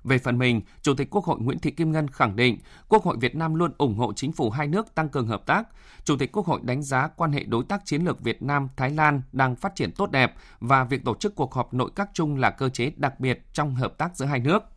về 0.04 0.18
phần 0.18 0.38
mình, 0.38 0.60
Chủ 0.82 0.94
tịch 0.94 1.10
Quốc 1.10 1.24
hội 1.24 1.40
Nguyễn 1.40 1.58
Thị 1.58 1.70
Kim 1.70 1.92
Ngân 1.92 2.08
khẳng 2.08 2.36
định 2.36 2.58
Quốc 2.88 3.04
hội 3.04 3.16
Việt 3.20 3.34
Nam 3.34 3.54
luôn 3.54 3.72
ủng 3.78 3.98
hộ 3.98 4.12
chính 4.12 4.32
phủ 4.32 4.50
hai 4.50 4.66
nước 4.66 4.94
tăng 4.94 5.08
cường 5.08 5.26
hợp 5.26 5.46
tác. 5.46 5.68
Chủ 6.04 6.16
tịch 6.16 6.32
Quốc 6.32 6.46
hội 6.46 6.60
đánh 6.62 6.82
giá 6.82 7.08
quan 7.08 7.32
hệ 7.32 7.44
đối 7.44 7.64
tác 7.64 7.82
chiến 7.84 8.04
lược 8.04 8.20
Việt 8.20 8.42
Nam 8.42 8.68
Thái 8.76 8.90
Lan 8.90 9.22
đang 9.32 9.56
phát 9.56 9.74
triển 9.74 9.92
tốt 9.92 10.10
đẹp 10.10 10.34
và 10.60 10.84
việc 10.84 11.04
tổ 11.04 11.14
chức 11.14 11.34
cuộc 11.34 11.54
họp 11.54 11.74
nội 11.74 11.90
các 11.96 12.10
chung 12.14 12.36
là 12.36 12.50
cơ 12.50 12.68
chế 12.68 12.92
đặc 12.96 13.20
biệt 13.20 13.44
trong 13.52 13.74
hợp 13.74 13.98
tác 13.98 14.16
giữa 14.16 14.26
hai 14.26 14.38
nước. 14.38 14.71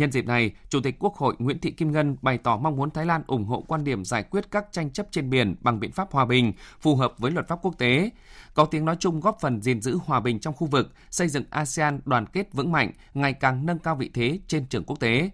Nhân 0.00 0.12
dịp 0.12 0.26
này, 0.26 0.50
Chủ 0.68 0.80
tịch 0.80 0.96
Quốc 0.98 1.16
hội 1.16 1.34
Nguyễn 1.38 1.58
Thị 1.58 1.70
Kim 1.70 1.92
Ngân 1.92 2.16
bày 2.22 2.38
tỏ 2.38 2.56
mong 2.56 2.76
muốn 2.76 2.90
Thái 2.90 3.06
Lan 3.06 3.22
ủng 3.26 3.44
hộ 3.44 3.64
quan 3.68 3.84
điểm 3.84 4.04
giải 4.04 4.22
quyết 4.22 4.50
các 4.50 4.66
tranh 4.72 4.90
chấp 4.90 5.06
trên 5.10 5.30
biển 5.30 5.56
bằng 5.60 5.80
biện 5.80 5.92
pháp 5.92 6.12
hòa 6.12 6.24
bình, 6.24 6.52
phù 6.80 6.96
hợp 6.96 7.14
với 7.18 7.30
luật 7.30 7.48
pháp 7.48 7.58
quốc 7.62 7.78
tế, 7.78 8.10
có 8.54 8.64
tiếng 8.64 8.84
nói 8.84 8.96
chung 9.00 9.20
góp 9.20 9.38
phần 9.40 9.62
gìn 9.62 9.80
giữ 9.80 9.98
hòa 10.04 10.20
bình 10.20 10.40
trong 10.40 10.54
khu 10.54 10.66
vực, 10.66 10.92
xây 11.10 11.28
dựng 11.28 11.44
ASEAN 11.50 12.00
đoàn 12.04 12.26
kết 12.26 12.52
vững 12.52 12.72
mạnh, 12.72 12.90
ngày 13.14 13.32
càng 13.32 13.66
nâng 13.66 13.78
cao 13.78 13.96
vị 13.96 14.10
thế 14.14 14.38
trên 14.46 14.66
trường 14.66 14.84
quốc 14.84 15.00
tế. 15.00 15.30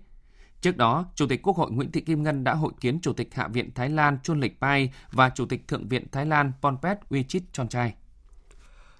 Trước 0.61 0.76
đó, 0.76 1.04
Chủ 1.14 1.26
tịch 1.26 1.42
Quốc 1.42 1.56
hội 1.56 1.70
Nguyễn 1.70 1.92
Thị 1.92 2.00
Kim 2.00 2.23
Ngân 2.23 2.44
đã 2.44 2.54
hội 2.54 2.73
kiến 2.80 3.00
Chủ 3.02 3.12
tịch 3.12 3.35
Hạ 3.35 3.49
viện 3.49 3.70
Thái 3.75 3.88
Lan 3.88 4.18
Chuan 4.23 4.40
Lịch 4.40 4.61
Pai 4.61 4.92
và 5.12 5.30
Chủ 5.30 5.46
tịch 5.46 5.68
Thượng 5.68 5.88
viện 5.88 6.06
Thái 6.12 6.26
Lan 6.26 6.52
Ponpet 6.62 6.99
Wichit 7.11 7.40
Chonchai. 7.52 7.94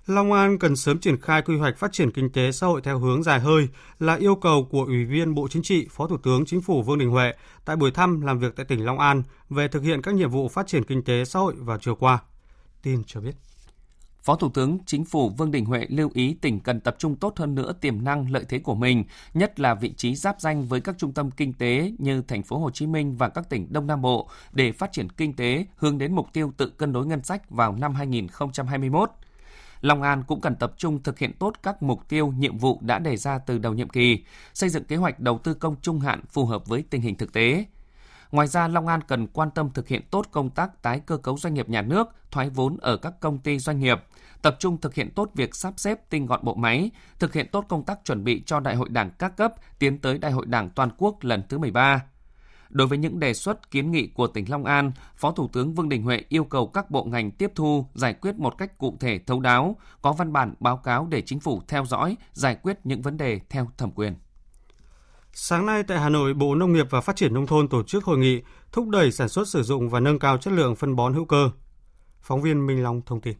Long 0.06 0.32
An 0.32 0.58
cần 0.58 0.76
sớm 0.76 0.98
triển 0.98 1.20
khai 1.20 1.42
quy 1.42 1.56
hoạch 1.56 1.78
phát 1.78 1.92
triển 1.92 2.10
kinh 2.10 2.32
tế 2.32 2.52
xã 2.52 2.66
hội 2.66 2.80
theo 2.84 2.98
hướng 2.98 3.22
dài 3.22 3.40
hơi 3.40 3.68
là 3.98 4.14
yêu 4.14 4.34
cầu 4.34 4.68
của 4.70 4.84
Ủy 4.84 5.04
viên 5.04 5.34
Bộ 5.34 5.48
Chính 5.48 5.62
trị, 5.62 5.86
Phó 5.90 6.06
Thủ 6.06 6.16
tướng 6.22 6.46
Chính 6.46 6.60
phủ 6.60 6.82
Vương 6.82 6.98
Đình 6.98 7.10
Huệ 7.10 7.32
tại 7.64 7.76
buổi 7.76 7.90
thăm 7.90 8.20
làm 8.20 8.38
việc 8.38 8.56
tại 8.56 8.66
tỉnh 8.66 8.84
Long 8.84 8.98
An 8.98 9.22
về 9.50 9.68
thực 9.68 9.82
hiện 9.82 10.02
các 10.02 10.14
nhiệm 10.14 10.30
vụ 10.30 10.48
phát 10.48 10.66
triển 10.66 10.84
kinh 10.84 11.02
tế 11.04 11.25
xã 11.25 11.38
hội 11.38 11.54
vào 11.58 11.78
chiều 11.78 11.94
qua. 11.94 12.18
Tin 12.82 13.02
cho 13.06 13.20
biết. 13.20 13.34
Phó 14.22 14.36
Thủ 14.36 14.48
tướng 14.48 14.78
Chính 14.86 15.04
phủ 15.04 15.30
Vương 15.30 15.50
Đình 15.50 15.64
Huệ 15.64 15.86
lưu 15.88 16.10
ý 16.14 16.36
tỉnh 16.40 16.60
cần 16.60 16.80
tập 16.80 16.96
trung 16.98 17.16
tốt 17.16 17.32
hơn 17.36 17.54
nữa 17.54 17.72
tiềm 17.80 18.04
năng 18.04 18.32
lợi 18.32 18.44
thế 18.48 18.58
của 18.58 18.75
mình, 18.75 19.04
nhất 19.34 19.60
là 19.60 19.75
vị 19.75 19.92
trí 19.96 20.14
giáp 20.14 20.40
danh 20.40 20.64
với 20.64 20.80
các 20.80 20.98
trung 20.98 21.12
tâm 21.12 21.30
kinh 21.30 21.52
tế 21.52 21.92
như 21.98 22.22
thành 22.22 22.42
phố 22.42 22.58
Hồ 22.58 22.70
Chí 22.70 22.86
Minh 22.86 23.16
và 23.16 23.28
các 23.28 23.50
tỉnh 23.50 23.66
Đông 23.70 23.86
Nam 23.86 24.02
Bộ 24.02 24.28
để 24.52 24.72
phát 24.72 24.92
triển 24.92 25.10
kinh 25.10 25.36
tế 25.36 25.66
hướng 25.76 25.98
đến 25.98 26.14
mục 26.14 26.26
tiêu 26.32 26.52
tự 26.56 26.70
cân 26.70 26.92
đối 26.92 27.06
ngân 27.06 27.25
sách 27.25 27.50
vào 27.50 27.72
năm 27.72 27.94
2021. 27.94 29.10
Long 29.80 30.02
An 30.02 30.23
cũng 30.26 30.40
cần 30.40 30.56
tập 30.56 30.73
trung 30.76 31.02
thực 31.02 31.18
hiện 31.18 31.33
tốt 31.33 31.52
các 31.62 31.83
mục 31.83 32.09
tiêu, 32.09 32.33
nhiệm 32.38 32.59
vụ 32.59 32.78
đã 32.83 32.99
đề 32.99 33.16
ra 33.16 33.38
từ 33.38 33.59
đầu 33.59 33.75
nhiệm 33.75 33.88
kỳ, 33.88 34.25
xây 34.54 34.68
dựng 34.68 34.85
kế 34.85 34.97
hoạch 34.97 35.21
đầu 35.21 35.38
tư 35.38 35.54
công 35.54 35.76
trung 35.83 36.00
hạn 36.00 36.21
phù 36.30 36.47
hợp 36.47 36.66
với 36.66 36.85
tình 36.90 37.00
hình 37.00 37.16
thực 37.16 37.33
tế. 37.33 37.64
Ngoài 38.33 38.47
ra, 38.47 38.68
Long 38.68 38.87
An 38.87 39.00
cần 39.09 39.26
quan 39.26 39.50
tâm 39.50 39.71
thực 39.75 39.88
hiện 39.88 40.02
tốt 40.11 40.26
công 40.30 40.50
tác 40.50 40.83
tái 40.83 41.00
cơ 41.06 41.16
cấu 41.16 41.38
doanh 41.38 41.54
nghiệp 41.54 41.68
nhà 41.68 41.83
nước, 41.83 42.09
thoái 42.30 42.50
vốn 42.50 42.76
ở 42.80 42.97
các 42.97 43.21
công 43.21 43.38
ty 43.38 43.59
doanh 43.59 43.80
nghiệp, 43.80 43.99
tập 44.42 44.56
trung 44.59 44.80
thực 44.80 44.95
hiện 44.95 45.11
tốt 45.11 45.30
việc 45.35 45.54
sắp 45.54 45.75
xếp 45.76 46.11
tinh 46.11 46.26
gọn 46.26 46.40
bộ 46.45 46.54
máy, 46.54 46.90
thực 47.18 47.33
hiện 47.33 47.47
tốt 47.52 47.64
công 47.68 47.85
tác 47.85 47.99
chuẩn 48.04 48.25
bị 48.25 48.42
cho 48.47 48.61
Đại 48.61 48.76
hội 48.76 48.88
Đảng 48.88 49.11
các 49.18 49.37
cấp 49.37 49.54
tiến 49.78 49.99
tới 49.99 50.18
Đại 50.18 50.33
hội 50.33 50.47
Đảng 50.47 50.71
toàn 50.71 50.90
quốc 50.99 51.25
lần 51.25 51.42
thứ 51.49 51.59
13. 51.59 52.02
Đối 52.70 52.87
với 52.87 52.99
những 52.99 53.20
đề 53.20 53.35
xuất 53.35 53.70
kiến 53.70 53.90
nghị 53.90 54.06
của 54.06 54.26
tỉnh 54.26 54.50
Long 54.50 54.64
An, 54.64 54.92
Phó 55.16 55.32
Thủ 55.32 55.49
tướng 55.52 55.75
Vương 55.75 55.88
Đình 55.88 56.02
Huệ 56.02 56.23
yêu 56.28 56.44
cầu 56.44 56.66
các 56.66 56.90
bộ 56.90 57.04
ngành 57.04 57.30
tiếp 57.30 57.52
thu, 57.54 57.87
giải 57.94 58.14
quyết 58.14 58.38
một 58.38 58.58
cách 58.58 58.78
cụ 58.78 58.96
thể 59.00 59.18
thấu 59.26 59.40
đáo, 59.40 59.76
có 60.02 60.12
văn 60.12 60.32
bản 60.32 60.54
báo 60.61 60.76
cáo 60.76 61.06
để 61.11 61.23
chính 61.23 61.40
phủ 61.40 61.62
theo 61.68 61.85
dõi, 61.87 62.16
giải 62.32 62.56
quyết 62.62 62.78
những 62.85 63.02
vấn 63.02 63.16
đề 63.16 63.40
theo 63.50 63.68
thẩm 63.78 63.90
quyền. 63.90 64.14
Sáng 65.32 65.66
nay 65.66 65.82
tại 65.82 65.99
Hà 65.99 66.08
Nội, 66.08 66.35
Bộ 66.35 66.54
Nông 66.54 66.73
nghiệp 66.73 66.87
và 66.90 67.00
Phát 67.00 67.16
triển 67.16 67.35
Nông 67.35 67.46
thôn 67.46 67.68
tổ 67.68 67.82
chức 67.82 68.04
hội 68.04 68.18
nghị 68.18 68.42
thúc 68.73 68.88
đẩy 68.88 69.12
sản 69.12 69.28
xuất 69.28 69.49
sử 69.49 69.62
dụng 69.62 69.88
và 69.88 70.00
nâng 70.00 70.18
cao 70.18 70.38
chất 70.38 70.52
lượng 70.52 70.76
phân 70.76 70.96
bón 70.96 71.14
hữu 71.14 71.25
cơ. 71.25 71.50
Phóng 72.20 72.42
viên 72.42 72.66
Minh 72.66 72.82
Long 72.82 73.02
thông 73.06 73.20
tin. 73.20 73.37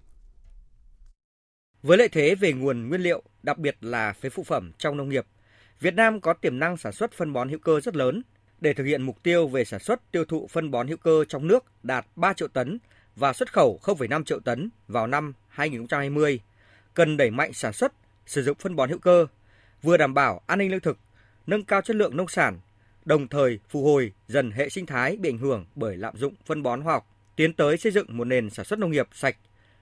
Với 1.83 1.99
lợi 1.99 2.09
thế 2.09 2.35
về 2.35 2.53
nguồn 2.53 2.89
nguyên 2.89 3.01
liệu, 3.01 3.23
đặc 3.43 3.59
biệt 3.59 3.77
là 3.81 4.13
phế 4.13 4.29
phụ 4.29 4.43
phẩm 4.43 4.73
trong 4.79 4.97
nông 4.97 5.09
nghiệp, 5.09 5.27
Việt 5.81 5.95
Nam 5.95 6.21
có 6.21 6.33
tiềm 6.33 6.59
năng 6.59 6.77
sản 6.77 6.93
xuất 6.93 7.13
phân 7.13 7.33
bón 7.33 7.49
hữu 7.49 7.59
cơ 7.59 7.81
rất 7.81 7.97
lớn. 7.97 8.23
Để 8.61 8.73
thực 8.75 8.85
hiện 8.85 9.03
mục 9.03 9.23
tiêu 9.23 9.49
về 9.49 9.65
sản 9.65 9.81
xuất 9.81 10.13
tiêu 10.13 10.25
thụ 10.25 10.47
phân 10.47 10.71
bón 10.71 10.89
hữu 10.89 10.97
cơ 10.97 11.25
trong 11.29 11.47
nước 11.47 11.65
đạt 11.83 12.07
3 12.17 12.33
triệu 12.33 12.49
tấn 12.49 12.79
và 13.17 13.33
xuất 13.33 13.53
khẩu 13.53 13.81
0,5 13.83 14.25
triệu 14.25 14.41
tấn 14.41 14.71
vào 14.89 15.07
năm 15.07 15.33
2020, 15.49 16.41
cần 16.95 17.17
đẩy 17.17 17.31
mạnh 17.31 17.53
sản 17.53 17.73
xuất, 17.73 17.93
sử 18.27 18.43
dụng 18.43 18.57
phân 18.61 18.77
bón 18.77 18.91
hữu 18.91 18.99
cơ, 18.99 19.27
vừa 19.83 19.97
đảm 19.97 20.15
bảo 20.15 20.41
an 20.47 20.59
ninh 20.59 20.71
lương 20.71 20.81
thực, 20.81 20.99
nâng 21.47 21.65
cao 21.65 21.83
chất 21.83 21.97
lượng 21.97 22.17
nông 22.17 22.29
sản, 22.29 22.59
đồng 23.05 23.29
thời 23.29 23.59
phục 23.69 23.85
hồi 23.85 24.13
dần 24.29 24.51
hệ 24.51 24.69
sinh 24.69 24.87
thái 24.87 25.17
bị 25.17 25.29
ảnh 25.29 25.39
hưởng 25.39 25.67
bởi 25.75 25.97
lạm 25.97 26.17
dụng 26.17 26.35
phân 26.47 26.63
bón 26.63 26.81
hóa 26.81 26.93
học, 26.93 27.07
tiến 27.37 27.53
tới 27.53 27.77
xây 27.77 27.93
dựng 27.93 28.07
một 28.09 28.25
nền 28.25 28.51
sản 28.51 28.67
xuất 28.67 28.79
nông 28.79 28.91
nghiệp 28.91 29.09
sạch, 29.13 29.37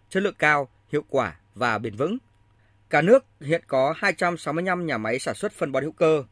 chất 0.09 0.23
lượng 0.23 0.35
cao, 0.39 0.69
hiệu 0.93 1.05
quả 1.09 1.37
và 1.55 1.79
bền 1.79 1.97
vững. 1.97 2.19
Cả 2.91 3.03
nước 3.03 3.25
hiện 3.41 3.63
có 3.67 3.95
265 3.97 4.87
nhà 4.87 4.99
máy 4.99 5.19
sản 5.19 5.35
xuất 5.35 5.53
phân 5.53 5.73
bón 5.73 5.83
hữu 5.83 5.93
cơ, 5.93 6.25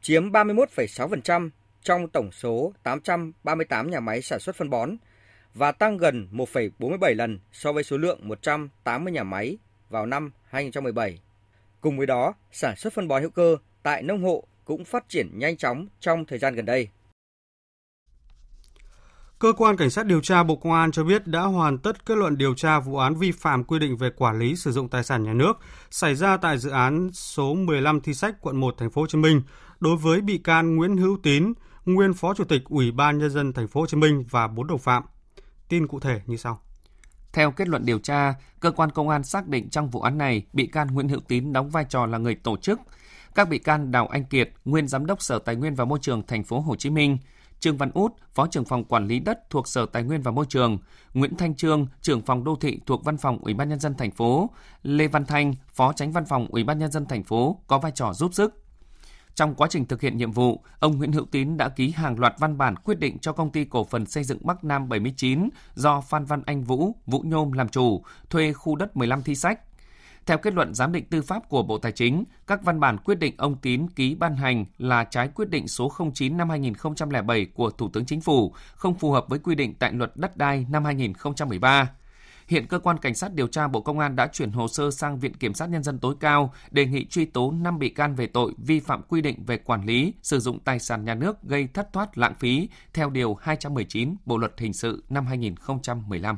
chiếm 0.00 0.30
31,6% 0.30 1.50
trong 1.82 2.08
tổng 2.08 2.32
số 2.32 2.72
838 2.82 3.90
nhà 3.90 4.00
máy 4.00 4.22
sản 4.22 4.40
xuất 4.40 4.56
phân 4.56 4.70
bón 4.70 4.96
và 5.54 5.72
tăng 5.72 5.96
gần 5.96 6.28
1,47 6.32 7.14
lần 7.16 7.40
so 7.52 7.72
với 7.72 7.84
số 7.84 7.98
lượng 7.98 8.18
180 8.22 9.12
nhà 9.12 9.24
máy 9.24 9.58
vào 9.88 10.06
năm 10.06 10.32
2017. 10.44 11.20
Cùng 11.80 11.98
với 11.98 12.06
đó, 12.06 12.34
sản 12.52 12.76
xuất 12.76 12.92
phân 12.92 13.08
bón 13.08 13.22
hữu 13.22 13.30
cơ 13.30 13.56
tại 13.82 14.02
nông 14.02 14.24
hộ 14.24 14.44
cũng 14.64 14.84
phát 14.84 15.08
triển 15.08 15.38
nhanh 15.38 15.56
chóng 15.56 15.86
trong 16.00 16.24
thời 16.24 16.38
gian 16.38 16.54
gần 16.54 16.64
đây. 16.64 16.88
Cơ 19.38 19.52
quan 19.52 19.76
Cảnh 19.76 19.90
sát 19.90 20.06
điều 20.06 20.20
tra 20.20 20.42
Bộ 20.42 20.56
Công 20.56 20.72
an 20.72 20.92
cho 20.92 21.04
biết 21.04 21.26
đã 21.26 21.40
hoàn 21.40 21.78
tất 21.78 22.06
kết 22.06 22.18
luận 22.18 22.38
điều 22.38 22.54
tra 22.54 22.80
vụ 22.80 22.96
án 22.96 23.14
vi 23.14 23.32
phạm 23.32 23.64
quy 23.64 23.78
định 23.78 23.96
về 23.96 24.10
quản 24.16 24.38
lý 24.38 24.56
sử 24.56 24.72
dụng 24.72 24.88
tài 24.88 25.04
sản 25.04 25.22
nhà 25.22 25.32
nước 25.32 25.52
xảy 25.90 26.14
ra 26.14 26.36
tại 26.36 26.58
dự 26.58 26.70
án 26.70 27.10
số 27.12 27.54
15 27.54 28.00
Thi 28.00 28.14
Sách, 28.14 28.34
quận 28.40 28.56
1, 28.56 28.74
thành 28.78 28.90
phố 28.90 29.00
Hồ 29.00 29.06
Chí 29.06 29.18
Minh 29.18 29.42
đối 29.80 29.96
với 29.96 30.20
bị 30.20 30.38
can 30.38 30.76
Nguyễn 30.76 30.96
Hữu 30.96 31.18
Tín, 31.22 31.52
nguyên 31.84 32.14
Phó 32.14 32.34
Chủ 32.34 32.44
tịch 32.44 32.62
Ủy 32.64 32.90
ban 32.90 33.18
nhân 33.18 33.30
dân 33.30 33.52
thành 33.52 33.68
phố 33.68 33.80
Hồ 33.80 33.86
Chí 33.86 33.96
Minh 33.96 34.24
và 34.30 34.48
bốn 34.48 34.66
đồng 34.66 34.78
phạm. 34.78 35.02
Tin 35.68 35.86
cụ 35.86 36.00
thể 36.00 36.20
như 36.26 36.36
sau. 36.36 36.60
Theo 37.32 37.50
kết 37.50 37.68
luận 37.68 37.84
điều 37.84 37.98
tra, 37.98 38.34
cơ 38.60 38.70
quan 38.70 38.90
công 38.90 39.08
an 39.08 39.22
xác 39.22 39.48
định 39.48 39.70
trong 39.70 39.90
vụ 39.90 40.00
án 40.00 40.18
này, 40.18 40.46
bị 40.52 40.66
can 40.66 40.88
Nguyễn 40.88 41.08
Hữu 41.08 41.20
Tín 41.20 41.52
đóng 41.52 41.70
vai 41.70 41.84
trò 41.88 42.06
là 42.06 42.18
người 42.18 42.34
tổ 42.34 42.56
chức. 42.56 42.80
Các 43.34 43.48
bị 43.48 43.58
can 43.58 43.90
Đào 43.90 44.06
Anh 44.06 44.24
Kiệt, 44.24 44.50
nguyên 44.64 44.88
giám 44.88 45.06
đốc 45.06 45.22
Sở 45.22 45.38
Tài 45.38 45.56
nguyên 45.56 45.74
và 45.74 45.84
Môi 45.84 45.98
trường 46.02 46.26
thành 46.26 46.44
phố 46.44 46.60
Hồ 46.60 46.76
Chí 46.76 46.90
Minh, 46.90 47.18
Trương 47.60 47.76
Văn 47.76 47.90
Út, 47.94 48.12
Phó 48.34 48.46
trưởng 48.46 48.64
phòng 48.64 48.84
quản 48.84 49.06
lý 49.06 49.18
đất 49.18 49.50
thuộc 49.50 49.68
Sở 49.68 49.86
Tài 49.86 50.02
nguyên 50.02 50.22
và 50.22 50.30
Môi 50.30 50.46
trường, 50.48 50.78
Nguyễn 51.14 51.36
Thanh 51.36 51.54
Trương, 51.54 51.86
trưởng 52.00 52.22
phòng 52.22 52.44
đô 52.44 52.56
thị 52.56 52.80
thuộc 52.86 53.04
Văn 53.04 53.16
phòng 53.16 53.38
Ủy 53.38 53.54
ban 53.54 53.68
nhân 53.68 53.80
dân 53.80 53.94
thành 53.94 54.10
phố, 54.10 54.50
Lê 54.82 55.08
Văn 55.08 55.26
Thanh, 55.26 55.54
Phó 55.72 55.92
tránh 55.92 56.12
Văn 56.12 56.24
phòng 56.24 56.46
Ủy 56.50 56.64
ban 56.64 56.78
nhân 56.78 56.92
dân 56.92 57.06
thành 57.06 57.24
phố 57.24 57.60
có 57.66 57.78
vai 57.78 57.92
trò 57.94 58.12
giúp 58.12 58.34
sức. 58.34 58.64
Trong 59.34 59.54
quá 59.54 59.68
trình 59.70 59.86
thực 59.86 60.00
hiện 60.00 60.16
nhiệm 60.16 60.32
vụ, 60.32 60.62
ông 60.78 60.98
Nguyễn 60.98 61.12
Hữu 61.12 61.24
Tín 61.24 61.56
đã 61.56 61.68
ký 61.68 61.90
hàng 61.90 62.18
loạt 62.18 62.34
văn 62.38 62.58
bản 62.58 62.76
quyết 62.76 62.98
định 62.98 63.18
cho 63.18 63.32
công 63.32 63.50
ty 63.50 63.64
cổ 63.64 63.84
phần 63.84 64.06
xây 64.06 64.24
dựng 64.24 64.38
Bắc 64.40 64.64
Nam 64.64 64.88
79 64.88 65.48
do 65.74 66.00
Phan 66.00 66.24
Văn 66.24 66.42
Anh 66.46 66.62
Vũ, 66.62 66.96
Vũ 67.06 67.20
Nhôm 67.20 67.52
làm 67.52 67.68
chủ, 67.68 68.02
thuê 68.30 68.52
khu 68.52 68.76
đất 68.76 68.96
15 68.96 69.22
thi 69.22 69.34
sách. 69.34 69.60
Theo 70.26 70.38
kết 70.38 70.54
luận 70.54 70.74
giám 70.74 70.92
định 70.92 71.04
tư 71.04 71.22
pháp 71.22 71.48
của 71.48 71.62
Bộ 71.62 71.78
Tài 71.78 71.92
chính, 71.92 72.24
các 72.46 72.62
văn 72.62 72.80
bản 72.80 72.98
quyết 72.98 73.18
định 73.18 73.34
ông 73.38 73.56
Tín 73.56 73.88
ký 73.88 74.14
ban 74.14 74.36
hành 74.36 74.64
là 74.78 75.04
trái 75.04 75.28
quyết 75.28 75.50
định 75.50 75.68
số 75.68 75.92
09 76.14 76.36
năm 76.36 76.50
2007 76.50 77.46
của 77.54 77.70
Thủ 77.70 77.88
tướng 77.88 78.06
Chính 78.06 78.20
phủ, 78.20 78.54
không 78.74 78.94
phù 78.94 79.10
hợp 79.10 79.26
với 79.28 79.38
quy 79.38 79.54
định 79.54 79.74
tại 79.78 79.92
luật 79.92 80.12
đất 80.14 80.36
đai 80.36 80.66
năm 80.70 80.84
2013. 80.84 81.90
Hiện 82.50 82.66
cơ 82.66 82.78
quan 82.78 82.98
cảnh 82.98 83.14
sát 83.14 83.34
điều 83.34 83.46
tra 83.46 83.68
Bộ 83.68 83.80
Công 83.80 83.98
an 83.98 84.16
đã 84.16 84.26
chuyển 84.26 84.52
hồ 84.52 84.68
sơ 84.68 84.90
sang 84.90 85.18
Viện 85.18 85.34
Kiểm 85.34 85.54
sát 85.54 85.68
Nhân 85.68 85.82
dân 85.82 85.98
tối 85.98 86.14
cao 86.20 86.54
đề 86.70 86.86
nghị 86.86 87.06
truy 87.06 87.24
tố 87.24 87.50
5 87.50 87.78
bị 87.78 87.88
can 87.88 88.14
về 88.14 88.26
tội 88.26 88.52
vi 88.58 88.80
phạm 88.80 89.02
quy 89.08 89.20
định 89.20 89.44
về 89.46 89.56
quản 89.56 89.86
lý, 89.86 90.14
sử 90.22 90.40
dụng 90.40 90.58
tài 90.58 90.78
sản 90.78 91.04
nhà 91.04 91.14
nước 91.14 91.42
gây 91.42 91.68
thất 91.74 91.92
thoát 91.92 92.18
lãng 92.18 92.34
phí 92.34 92.68
theo 92.94 93.10
Điều 93.10 93.34
219 93.34 94.16
Bộ 94.24 94.38
Luật 94.38 94.52
Hình 94.58 94.72
sự 94.72 95.04
năm 95.08 95.26
2015. 95.26 96.36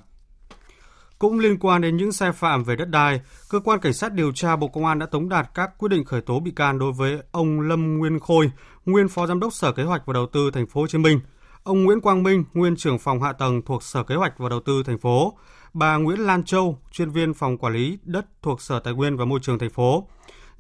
Cũng 1.18 1.38
liên 1.38 1.58
quan 1.58 1.80
đến 1.80 1.96
những 1.96 2.12
sai 2.12 2.32
phạm 2.32 2.64
về 2.64 2.76
đất 2.76 2.88
đai, 2.88 3.20
cơ 3.50 3.60
quan 3.60 3.80
cảnh 3.80 3.94
sát 3.94 4.12
điều 4.12 4.32
tra 4.32 4.56
Bộ 4.56 4.68
Công 4.68 4.86
an 4.86 4.98
đã 4.98 5.06
tống 5.06 5.28
đạt 5.28 5.50
các 5.54 5.78
quyết 5.78 5.88
định 5.88 6.04
khởi 6.04 6.20
tố 6.20 6.40
bị 6.40 6.50
can 6.50 6.78
đối 6.78 6.92
với 6.92 7.18
ông 7.30 7.60
Lâm 7.60 7.98
Nguyên 7.98 8.20
Khôi, 8.20 8.50
nguyên 8.86 9.08
phó 9.08 9.26
giám 9.26 9.40
đốc 9.40 9.52
Sở 9.52 9.72
Kế 9.72 9.82
hoạch 9.82 10.02
và 10.06 10.12
Đầu 10.12 10.26
tư 10.32 10.50
thành 10.50 10.66
phố 10.66 10.80
Hồ 10.80 10.86
Chí 10.86 10.98
Minh, 10.98 11.20
ông 11.62 11.84
Nguyễn 11.84 12.00
Quang 12.00 12.22
Minh, 12.22 12.44
nguyên 12.54 12.76
trưởng 12.76 12.98
phòng 12.98 13.22
hạ 13.22 13.32
tầng 13.32 13.62
thuộc 13.66 13.82
Sở 13.82 14.02
Kế 14.02 14.14
hoạch 14.14 14.38
và 14.38 14.48
Đầu 14.48 14.60
tư 14.60 14.82
thành 14.86 14.98
phố, 14.98 15.38
bà 15.74 15.96
Nguyễn 15.96 16.20
Lan 16.20 16.44
Châu, 16.44 16.78
chuyên 16.90 17.10
viên 17.10 17.34
phòng 17.34 17.58
quản 17.58 17.72
lý 17.72 17.98
đất 18.02 18.26
thuộc 18.42 18.60
Sở 18.60 18.80
Tài 18.80 18.94
nguyên 18.94 19.16
và 19.16 19.24
Môi 19.24 19.40
trường 19.42 19.58
thành 19.58 19.70
phố. 19.70 20.08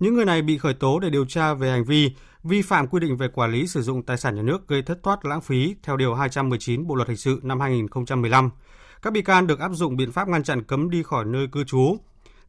Những 0.00 0.14
người 0.14 0.24
này 0.24 0.42
bị 0.42 0.58
khởi 0.58 0.74
tố 0.74 0.98
để 0.98 1.10
điều 1.10 1.24
tra 1.24 1.54
về 1.54 1.70
hành 1.70 1.84
vi 1.84 2.10
vi 2.44 2.62
phạm 2.62 2.86
quy 2.86 3.00
định 3.00 3.16
về 3.16 3.28
quản 3.28 3.52
lý 3.52 3.66
sử 3.66 3.82
dụng 3.82 4.02
tài 4.02 4.16
sản 4.16 4.34
nhà 4.34 4.42
nước 4.42 4.68
gây 4.68 4.82
thất 4.82 5.02
thoát 5.02 5.24
lãng 5.24 5.40
phí 5.40 5.74
theo 5.82 5.96
điều 5.96 6.14
219 6.14 6.86
Bộ 6.86 6.94
luật 6.94 7.08
hình 7.08 7.16
sự 7.16 7.40
năm 7.42 7.60
2015. 7.60 8.50
Các 9.02 9.12
bị 9.12 9.22
can 9.22 9.46
được 9.46 9.60
áp 9.60 9.70
dụng 9.72 9.96
biện 9.96 10.12
pháp 10.12 10.28
ngăn 10.28 10.42
chặn 10.42 10.62
cấm 10.62 10.90
đi 10.90 11.02
khỏi 11.02 11.24
nơi 11.24 11.46
cư 11.52 11.64
trú. 11.64 11.96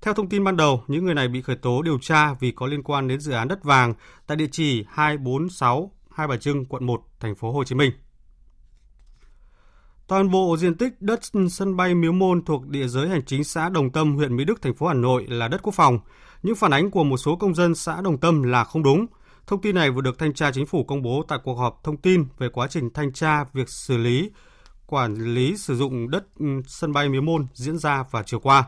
Theo 0.02 0.14
thông 0.14 0.30
tin 0.30 0.44
ban 0.44 0.58
đầu, 0.58 0.84
những 0.88 1.06
người 1.06 1.16
này 1.16 1.28
bị 1.28 1.42
khởi 1.42 1.56
tố 1.56 1.82
điều 1.82 2.00
tra 2.00 2.34
vì 2.34 2.52
có 2.52 2.68
liên 2.68 2.84
quan 2.84 3.08
đến 3.08 3.20
dự 3.20 3.32
án 3.32 3.48
đất 3.48 3.64
vàng 3.64 3.94
tại 4.28 4.38
địa 4.38 4.48
chỉ 4.52 4.86
246 4.90 5.92
Hai 6.12 6.28
Bà 6.28 6.38
Trưng, 6.38 6.66
quận 6.66 6.86
1, 6.86 7.02
thành 7.20 7.36
phố 7.36 7.52
Hồ 7.52 7.64
Chí 7.64 7.76
Minh. 7.76 7.92
Toàn 10.08 10.32
bộ 10.32 10.58
diện 10.58 10.78
tích 10.78 11.02
đất 11.02 11.20
sân 11.50 11.76
bay 11.76 11.96
Miếu 11.96 12.12
Môn 12.12 12.46
thuộc 12.46 12.68
địa 12.68 12.88
giới 12.88 13.10
hành 13.10 13.26
chính 13.26 13.44
xã 13.44 13.70
Đồng 13.70 13.92
Tâm, 13.92 14.16
huyện 14.16 14.36
Mỹ 14.36 14.46
Đức, 14.46 14.62
thành 14.62 14.76
phố 14.76 14.88
Hà 14.88 14.94
Nội 14.94 15.26
là 15.28 15.48
đất 15.48 15.62
quốc 15.64 15.76
phòng. 15.76 16.00
Những 16.44 16.56
phản 16.56 16.74
ánh 16.74 16.92
của 16.92 17.04
một 17.04 17.18
số 17.18 17.36
công 17.36 17.56
dân 17.56 17.76
xã 17.76 18.02
Đồng 18.02 18.18
Tâm 18.18 18.44
là 18.44 18.64
không 18.64 18.84
đúng. 18.84 19.06
Thông 19.48 19.62
tin 19.62 19.76
này 19.76 19.92
vừa 19.92 20.02
được 20.02 20.20
Thanh 20.20 20.34
tra 20.34 20.52
Chính 20.52 20.66
phủ 20.66 20.84
công 20.84 21.02
bố 21.02 21.24
tại 21.28 21.40
cuộc 21.44 21.56
họp 21.56 21.84
thông 21.84 21.98
tin 21.98 22.26
về 22.38 22.50
quá 22.50 22.68
trình 22.68 22.90
thanh 22.94 23.14
tra 23.14 23.44
việc 23.54 23.70
xử 23.70 23.98
lý 23.98 24.30
quản 24.88 25.16
lý 25.16 25.58
sử 25.58 25.76
dụng 25.76 26.10
đất 26.10 26.24
ừ, 26.40 26.46
sân 26.68 26.94
bay 26.94 27.10
Miếu 27.10 27.22
Môn 27.22 27.48
diễn 27.54 27.78
ra 27.78 28.04
vào 28.12 28.24
chiều 28.24 28.40
qua. 28.40 28.66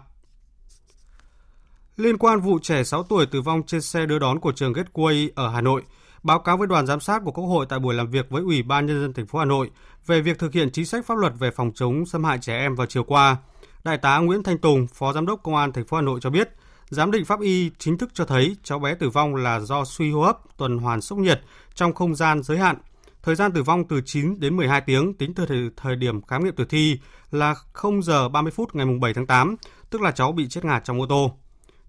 Liên 1.98 2.18
quan 2.18 2.39
vụ 2.39 2.60
trẻ 2.60 2.84
6 2.84 3.04
tuổi 3.04 3.25
tử 3.25 3.42
vong 3.42 3.63
trên 3.68 3.82
xe 3.82 4.06
đưa 4.06 4.20
đón 4.20 4.39
của 4.39 4.51
trường 4.51 4.74
Gateway 4.74 5.30
ở 5.36 5.50
Hà 5.50 5.62
Nội, 5.62 5.84
báo 6.25 6.39
cáo 6.39 6.58
với 6.58 6.67
đoàn 6.67 6.86
giám 6.88 7.00
sát 7.00 7.22
của 7.25 7.32
Quốc 7.32 7.46
hội 7.46 7.65
tại 7.70 7.79
buổi 7.79 7.94
làm 7.96 8.10
việc 8.10 8.29
với 8.29 8.44
Ủy 8.44 8.63
ban 8.63 8.86
nhân 8.86 9.01
dân 9.01 9.13
thành 9.13 9.27
phố 9.27 9.39
Hà 9.39 9.46
Nội 9.46 9.72
về 10.05 10.22
việc 10.22 10.39
thực 10.39 10.53
hiện 10.53 10.72
chính 10.72 10.86
sách 10.86 11.05
pháp 11.05 11.17
luật 11.17 11.34
về 11.39 11.51
phòng 11.51 11.72
chống 11.75 12.05
xâm 12.05 12.24
hại 12.24 12.38
trẻ 12.41 12.58
em 12.58 12.75
vào 12.75 12.88
chiều 12.88 13.03
qua. 13.03 13.38
Đại 13.84 13.98
tá 13.98 14.17
Nguyễn 14.17 14.44
Thanh 14.44 14.58
Tùng, 14.58 14.88
Phó 14.88 15.13
Giám 15.13 15.25
đốc 15.25 15.44
Công 15.44 15.55
an 15.55 15.74
thành 15.74 15.86
phố 15.86 15.98
Hà 15.98 16.01
Nội 16.01 16.20
cho 16.24 16.29
biết, 16.29 16.50
giám 16.89 17.12
định 17.12 17.25
pháp 17.25 17.39
y 17.39 17.72
chính 17.77 17.98
thức 17.98 18.10
cho 18.13 18.25
thấy 18.25 18.55
cháu 18.63 18.79
bé 18.79 18.96
tử 18.96 19.10
vong 19.10 19.36
là 19.36 19.60
do 19.60 19.86
suy 19.86 20.12
hô 20.12 20.22
hấp 20.22 20.38
tuần 20.58 20.77
hoàn 20.77 21.01
sốc 21.01 21.20
nhiệt 21.20 21.41
trong 21.75 21.94
không 21.94 22.15
gian 22.15 22.44
giới 22.44 22.58
hạn 22.58 22.75
Thời 23.25 23.36
gian 23.36 23.51
tử 23.51 23.63
vong 23.63 23.88
từ 23.88 24.01
9 24.05 24.39
đến 24.39 24.58
12 24.58 24.82
tiếng 24.82 25.13
tính 25.13 25.34
từ 25.34 25.46
thời, 25.46 25.70
thời 25.77 25.96
điểm 25.96 26.22
khám 26.22 26.44
nghiệm 26.44 26.55
tử 26.55 26.65
thi 26.70 27.00
là 27.32 27.53
0 27.74 28.03
giờ 28.03 28.29
30 28.29 28.51
phút 28.51 28.75
ngày 28.75 28.86
7 29.01 29.13
tháng 29.13 29.25
8, 29.27 29.55
tức 29.89 30.01
là 30.01 30.12
cháu 30.12 30.32
bị 30.32 30.48
chết 30.48 30.65
ngạt 30.65 30.84
trong 30.84 31.01
ô 31.01 31.05
tô. 31.10 31.38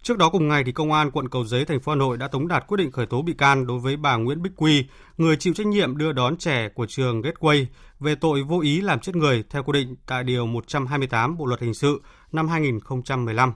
Trước 0.06 0.18
đó 0.18 0.28
cùng 0.28 0.48
ngày 0.48 0.64
thì 0.64 0.72
công 0.72 0.92
an 0.92 1.10
quận 1.10 1.28
Cầu 1.28 1.44
Giấy 1.44 1.64
thành 1.64 1.80
phố 1.80 1.92
Hà 1.92 1.96
Nội 1.96 2.18
đã 2.18 2.28
tống 2.28 2.48
đạt 2.48 2.66
quyết 2.66 2.76
định 2.76 2.92
khởi 2.92 3.06
tố 3.06 3.22
bị 3.22 3.32
can 3.32 3.66
đối 3.66 3.78
với 3.78 3.96
bà 3.96 4.16
Nguyễn 4.16 4.42
Bích 4.42 4.52
Quy, 4.56 4.84
người 5.16 5.36
chịu 5.36 5.54
trách 5.54 5.66
nhiệm 5.66 5.96
đưa 5.96 6.12
đón 6.12 6.36
trẻ 6.36 6.68
của 6.68 6.86
trường 6.86 7.22
Gateway 7.22 7.66
về 8.00 8.14
tội 8.14 8.42
vô 8.42 8.60
ý 8.60 8.80
làm 8.80 9.00
chết 9.00 9.16
người 9.16 9.44
theo 9.50 9.62
quy 9.62 9.72
định 9.72 9.96
tại 10.06 10.24
điều 10.24 10.46
128 10.46 11.38
Bộ 11.38 11.46
luật 11.46 11.60
hình 11.60 11.74
sự 11.74 12.02
năm 12.32 12.48
2015. 12.48 13.52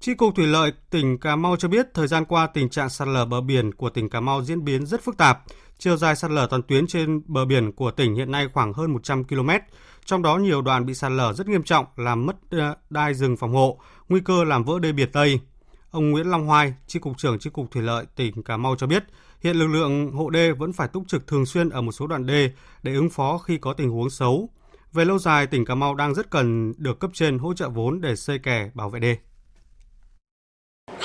Chi 0.00 0.14
cục 0.14 0.34
Thủy 0.34 0.46
lợi 0.46 0.72
tỉnh 0.90 1.18
Cà 1.18 1.36
Mau 1.36 1.56
cho 1.56 1.68
biết 1.68 1.86
thời 1.94 2.08
gian 2.08 2.24
qua 2.24 2.46
tình 2.46 2.68
trạng 2.68 2.90
sạt 2.90 3.08
lở 3.08 3.24
bờ 3.24 3.40
biển 3.40 3.74
của 3.74 3.90
tỉnh 3.90 4.08
Cà 4.08 4.20
Mau 4.20 4.44
diễn 4.44 4.64
biến 4.64 4.86
rất 4.86 5.04
phức 5.04 5.16
tạp. 5.16 5.42
Chiều 5.78 5.96
dài 5.96 6.16
sạt 6.16 6.30
lở 6.30 6.46
toàn 6.50 6.62
tuyến 6.62 6.86
trên 6.86 7.22
bờ 7.26 7.44
biển 7.44 7.72
của 7.72 7.90
tỉnh 7.90 8.14
hiện 8.14 8.30
nay 8.30 8.48
khoảng 8.54 8.72
hơn 8.72 8.92
100 8.92 9.24
km, 9.24 9.50
trong 10.04 10.22
đó 10.22 10.36
nhiều 10.36 10.62
đoạn 10.62 10.86
bị 10.86 10.94
sạt 10.94 11.12
lở 11.12 11.32
rất 11.32 11.48
nghiêm 11.48 11.62
trọng, 11.62 11.86
làm 11.96 12.26
mất 12.26 12.36
ờ, 12.50 12.76
đai 12.90 13.14
rừng 13.14 13.36
phòng 13.36 13.52
hộ, 13.52 13.80
nguy 14.08 14.20
cơ 14.20 14.44
làm 14.44 14.64
vỡ 14.64 14.78
đê 14.78 14.92
biển 14.92 15.12
Tây. 15.12 15.40
Ông 15.90 16.10
Nguyễn 16.10 16.30
Long 16.30 16.46
Hoai, 16.46 16.74
Chi 16.86 16.98
cục 16.98 17.18
trưởng 17.18 17.38
Chi 17.38 17.50
cục 17.50 17.70
Thủy 17.70 17.82
lợi 17.82 18.04
tỉnh 18.16 18.42
Cà 18.42 18.56
Mau 18.56 18.76
cho 18.76 18.86
biết, 18.86 19.04
hiện 19.40 19.56
lực 19.56 19.66
lượng 19.66 20.12
hộ 20.12 20.30
đê 20.30 20.52
vẫn 20.52 20.72
phải 20.72 20.88
túc 20.88 21.08
trực 21.08 21.26
thường 21.26 21.46
xuyên 21.46 21.68
ở 21.68 21.80
một 21.80 21.92
số 21.92 22.06
đoạn 22.06 22.26
đê 22.26 22.50
để 22.82 22.94
ứng 22.94 23.10
phó 23.10 23.38
khi 23.38 23.58
có 23.58 23.72
tình 23.72 23.90
huống 23.90 24.10
xấu. 24.10 24.48
Về 24.92 25.04
lâu 25.04 25.18
dài, 25.18 25.46
tỉnh 25.46 25.64
Cà 25.64 25.74
Mau 25.74 25.94
đang 25.94 26.14
rất 26.14 26.30
cần 26.30 26.74
được 26.78 27.00
cấp 27.00 27.10
trên 27.14 27.38
hỗ 27.38 27.54
trợ 27.54 27.68
vốn 27.68 28.00
để 28.00 28.16
xây 28.16 28.38
kè 28.38 28.70
bảo 28.74 28.90
vệ 28.90 29.00
đê 29.00 29.16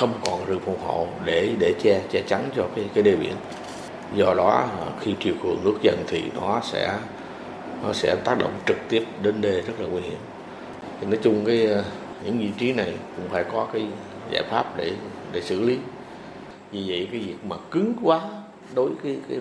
không 0.02 0.20
còn 0.26 0.46
rừng 0.46 0.60
phòng 0.66 0.80
hộ 0.80 1.06
để 1.24 1.54
để 1.58 1.74
che 1.82 2.02
che 2.10 2.22
chắn 2.28 2.50
cho 2.56 2.68
cái 2.76 2.88
cái 2.94 3.02
đê 3.02 3.16
biển 3.16 3.34
do 4.14 4.34
đó 4.34 4.68
khi 5.00 5.14
triều 5.20 5.34
cường 5.42 5.64
nước 5.64 5.74
dần 5.82 6.04
thì 6.08 6.22
nó 6.40 6.60
sẽ 6.64 6.98
nó 7.82 7.92
sẽ 7.92 8.16
tác 8.24 8.38
động 8.38 8.58
trực 8.66 8.76
tiếp 8.88 9.04
đến 9.22 9.40
đê 9.40 9.60
rất 9.60 9.80
là 9.80 9.86
nguy 9.86 10.00
hiểm 10.00 10.18
thì 11.00 11.06
nói 11.06 11.18
chung 11.22 11.44
cái 11.44 11.68
những 12.24 12.38
vị 12.38 12.50
trí 12.58 12.72
này 12.72 12.94
cũng 13.16 13.28
phải 13.28 13.44
có 13.52 13.68
cái 13.72 13.86
giải 14.30 14.42
pháp 14.50 14.76
để 14.76 14.92
để 15.32 15.40
xử 15.40 15.60
lý 15.60 15.78
vì 16.72 16.84
vậy 16.88 17.08
cái 17.12 17.20
việc 17.20 17.44
mà 17.44 17.56
cứng 17.70 17.94
quá 18.02 18.42
đối 18.74 18.90
cái 19.02 19.18
cái 19.28 19.38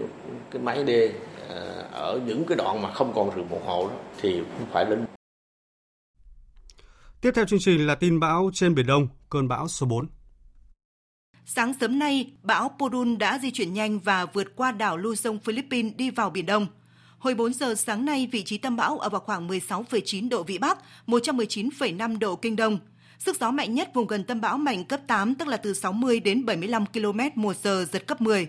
cái 0.52 0.62
máy 0.62 0.84
đê 0.84 1.14
à, 1.50 1.56
ở 1.92 2.20
những 2.26 2.46
cái 2.46 2.58
đoạn 2.58 2.82
mà 2.82 2.94
không 2.94 3.14
còn 3.16 3.36
rừng 3.36 3.48
phòng 3.50 3.66
hộ 3.66 3.88
đó 3.88 3.96
thì 4.22 4.34
cũng 4.34 4.68
phải 4.72 4.86
đến 4.86 5.06
Tiếp 7.22 7.32
theo 7.36 7.46
chương 7.46 7.60
trình 7.60 7.88
là 7.88 7.96
tin 7.96 8.20
bão 8.20 8.50
trên 8.54 8.76
Biển 8.76 8.86
Đông, 8.86 9.08
cơn 9.30 9.48
bão 9.48 9.68
số 9.68 9.86
4. 9.86 10.08
Sáng 11.46 11.74
sớm 11.80 12.00
nay, 12.00 12.32
bão 12.44 12.72
Podun 12.80 13.18
đã 13.18 13.40
di 13.40 13.52
chuyển 13.52 13.74
nhanh 13.74 14.00
và 14.00 14.26
vượt 14.26 14.56
qua 14.56 14.72
đảo 14.72 14.98
Luzon, 14.98 15.40
Philippines 15.40 15.96
đi 15.96 16.10
vào 16.10 16.30
Biển 16.30 16.46
Đông. 16.46 16.68
Hồi 17.22 17.34
4 17.36 17.54
giờ 17.54 17.76
sáng 17.76 18.06
nay, 18.06 18.28
vị 18.32 18.44
trí 18.44 18.58
tâm 18.58 18.76
bão 18.76 19.00
ở 19.00 19.10
vào 19.10 19.22
khoảng 19.22 19.48
16,9 19.48 20.30
độ 20.30 20.44
Vĩ 20.44 20.58
Bắc, 20.58 20.78
119,5 21.08 22.20
độ 22.20 22.36
Kinh 22.36 22.56
Đông. 22.56 22.80
Sức 23.20 23.38
gió 23.40 23.52
mạnh 23.52 23.74
nhất 23.74 23.90
vùng 23.94 24.08
gần 24.08 24.24
tâm 24.24 24.42
bão 24.42 24.58
mạnh 24.58 24.84
cấp 24.84 25.00
8, 25.08 25.36
tức 25.36 25.48
là 25.48 25.58
từ 25.58 25.74
60 25.74 26.20
đến 26.20 26.46
75 26.46 26.86
km 26.86 27.20
một 27.36 27.56
giờ, 27.64 27.86
giật 27.92 28.08
cấp 28.08 28.22
10. 28.22 28.48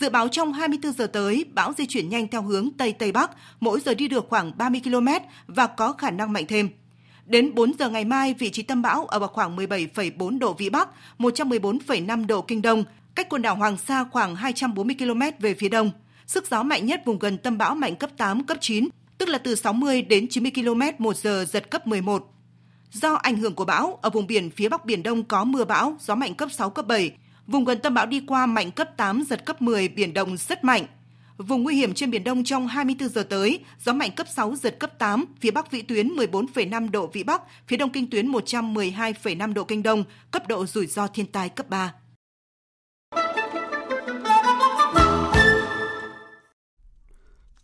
Dự 0.00 0.10
báo 0.10 0.28
trong 0.28 0.52
24 0.52 0.92
giờ 0.92 1.06
tới, 1.06 1.44
bão 1.54 1.72
di 1.78 1.86
chuyển 1.86 2.08
nhanh 2.08 2.28
theo 2.28 2.42
hướng 2.42 2.68
Tây 2.78 2.92
Tây 2.92 3.12
Bắc, 3.12 3.30
mỗi 3.60 3.80
giờ 3.80 3.94
đi 3.94 4.08
được 4.08 4.26
khoảng 4.28 4.58
30 4.58 4.80
km 4.84 5.08
và 5.46 5.66
có 5.66 5.92
khả 5.92 6.10
năng 6.10 6.32
mạnh 6.32 6.44
thêm. 6.48 6.68
Đến 7.26 7.54
4 7.54 7.72
giờ 7.78 7.88
ngày 7.88 8.04
mai, 8.04 8.34
vị 8.34 8.50
trí 8.50 8.62
tâm 8.62 8.82
bão 8.82 9.06
ở 9.06 9.18
vào 9.18 9.28
khoảng 9.28 9.56
17,4 9.56 10.38
độ 10.38 10.52
Vĩ 10.52 10.70
Bắc, 10.70 10.88
114,5 11.18 12.26
độ 12.26 12.42
Kinh 12.42 12.62
Đông, 12.62 12.84
cách 13.14 13.28
quần 13.30 13.42
đảo 13.42 13.56
Hoàng 13.56 13.76
Sa 13.76 14.04
khoảng 14.04 14.36
240 14.36 14.96
km 14.98 15.20
về 15.38 15.54
phía 15.54 15.68
đông. 15.68 15.90
Sức 16.26 16.46
gió 16.50 16.62
mạnh 16.62 16.86
nhất 16.86 17.02
vùng 17.04 17.18
gần 17.18 17.38
tâm 17.38 17.58
bão 17.58 17.74
mạnh 17.74 17.96
cấp 17.96 18.10
8, 18.16 18.44
cấp 18.44 18.58
9, 18.60 18.88
tức 19.18 19.28
là 19.28 19.38
từ 19.38 19.54
60 19.54 20.02
đến 20.02 20.28
90 20.28 20.52
km 20.54 21.04
một 21.04 21.16
giờ 21.16 21.44
giật 21.48 21.70
cấp 21.70 21.86
11. 21.86 22.34
Do 22.92 23.14
ảnh 23.14 23.36
hưởng 23.36 23.54
của 23.54 23.64
bão, 23.64 23.98
ở 24.02 24.10
vùng 24.10 24.26
biển 24.26 24.50
phía 24.50 24.68
Bắc 24.68 24.84
Biển 24.84 25.02
Đông 25.02 25.24
có 25.24 25.44
mưa 25.44 25.64
bão, 25.64 25.96
gió 26.00 26.14
mạnh 26.14 26.34
cấp 26.34 26.48
6, 26.52 26.70
cấp 26.70 26.86
7. 26.86 27.12
Vùng 27.46 27.64
gần 27.64 27.78
tâm 27.78 27.94
bão 27.94 28.06
đi 28.06 28.20
qua 28.26 28.46
mạnh 28.46 28.70
cấp 28.70 28.96
8, 28.96 29.24
giật 29.30 29.44
cấp 29.44 29.62
10, 29.62 29.88
biển 29.88 30.14
động 30.14 30.36
rất 30.36 30.64
mạnh. 30.64 30.86
Vùng 31.38 31.62
nguy 31.62 31.76
hiểm 31.76 31.94
trên 31.94 32.10
Biển 32.10 32.24
Đông 32.24 32.44
trong 32.44 32.68
24 32.68 33.08
giờ 33.08 33.22
tới, 33.22 33.60
gió 33.84 33.92
mạnh 33.92 34.10
cấp 34.10 34.26
6, 34.36 34.56
giật 34.56 34.76
cấp 34.78 34.98
8, 34.98 35.24
phía 35.40 35.50
Bắc 35.50 35.70
vĩ 35.70 35.82
tuyến 35.82 36.08
14,5 36.08 36.90
độ 36.90 37.06
Vĩ 37.06 37.22
Bắc, 37.22 37.42
phía 37.66 37.76
Đông 37.76 37.90
kinh 37.90 38.10
tuyến 38.10 38.32
112,5 38.32 39.54
độ 39.54 39.64
Kinh 39.64 39.82
Đông, 39.82 40.04
cấp 40.30 40.48
độ 40.48 40.66
rủi 40.66 40.86
ro 40.86 41.06
thiên 41.06 41.26
tai 41.26 41.48
cấp 41.48 41.70
3. 41.70 41.92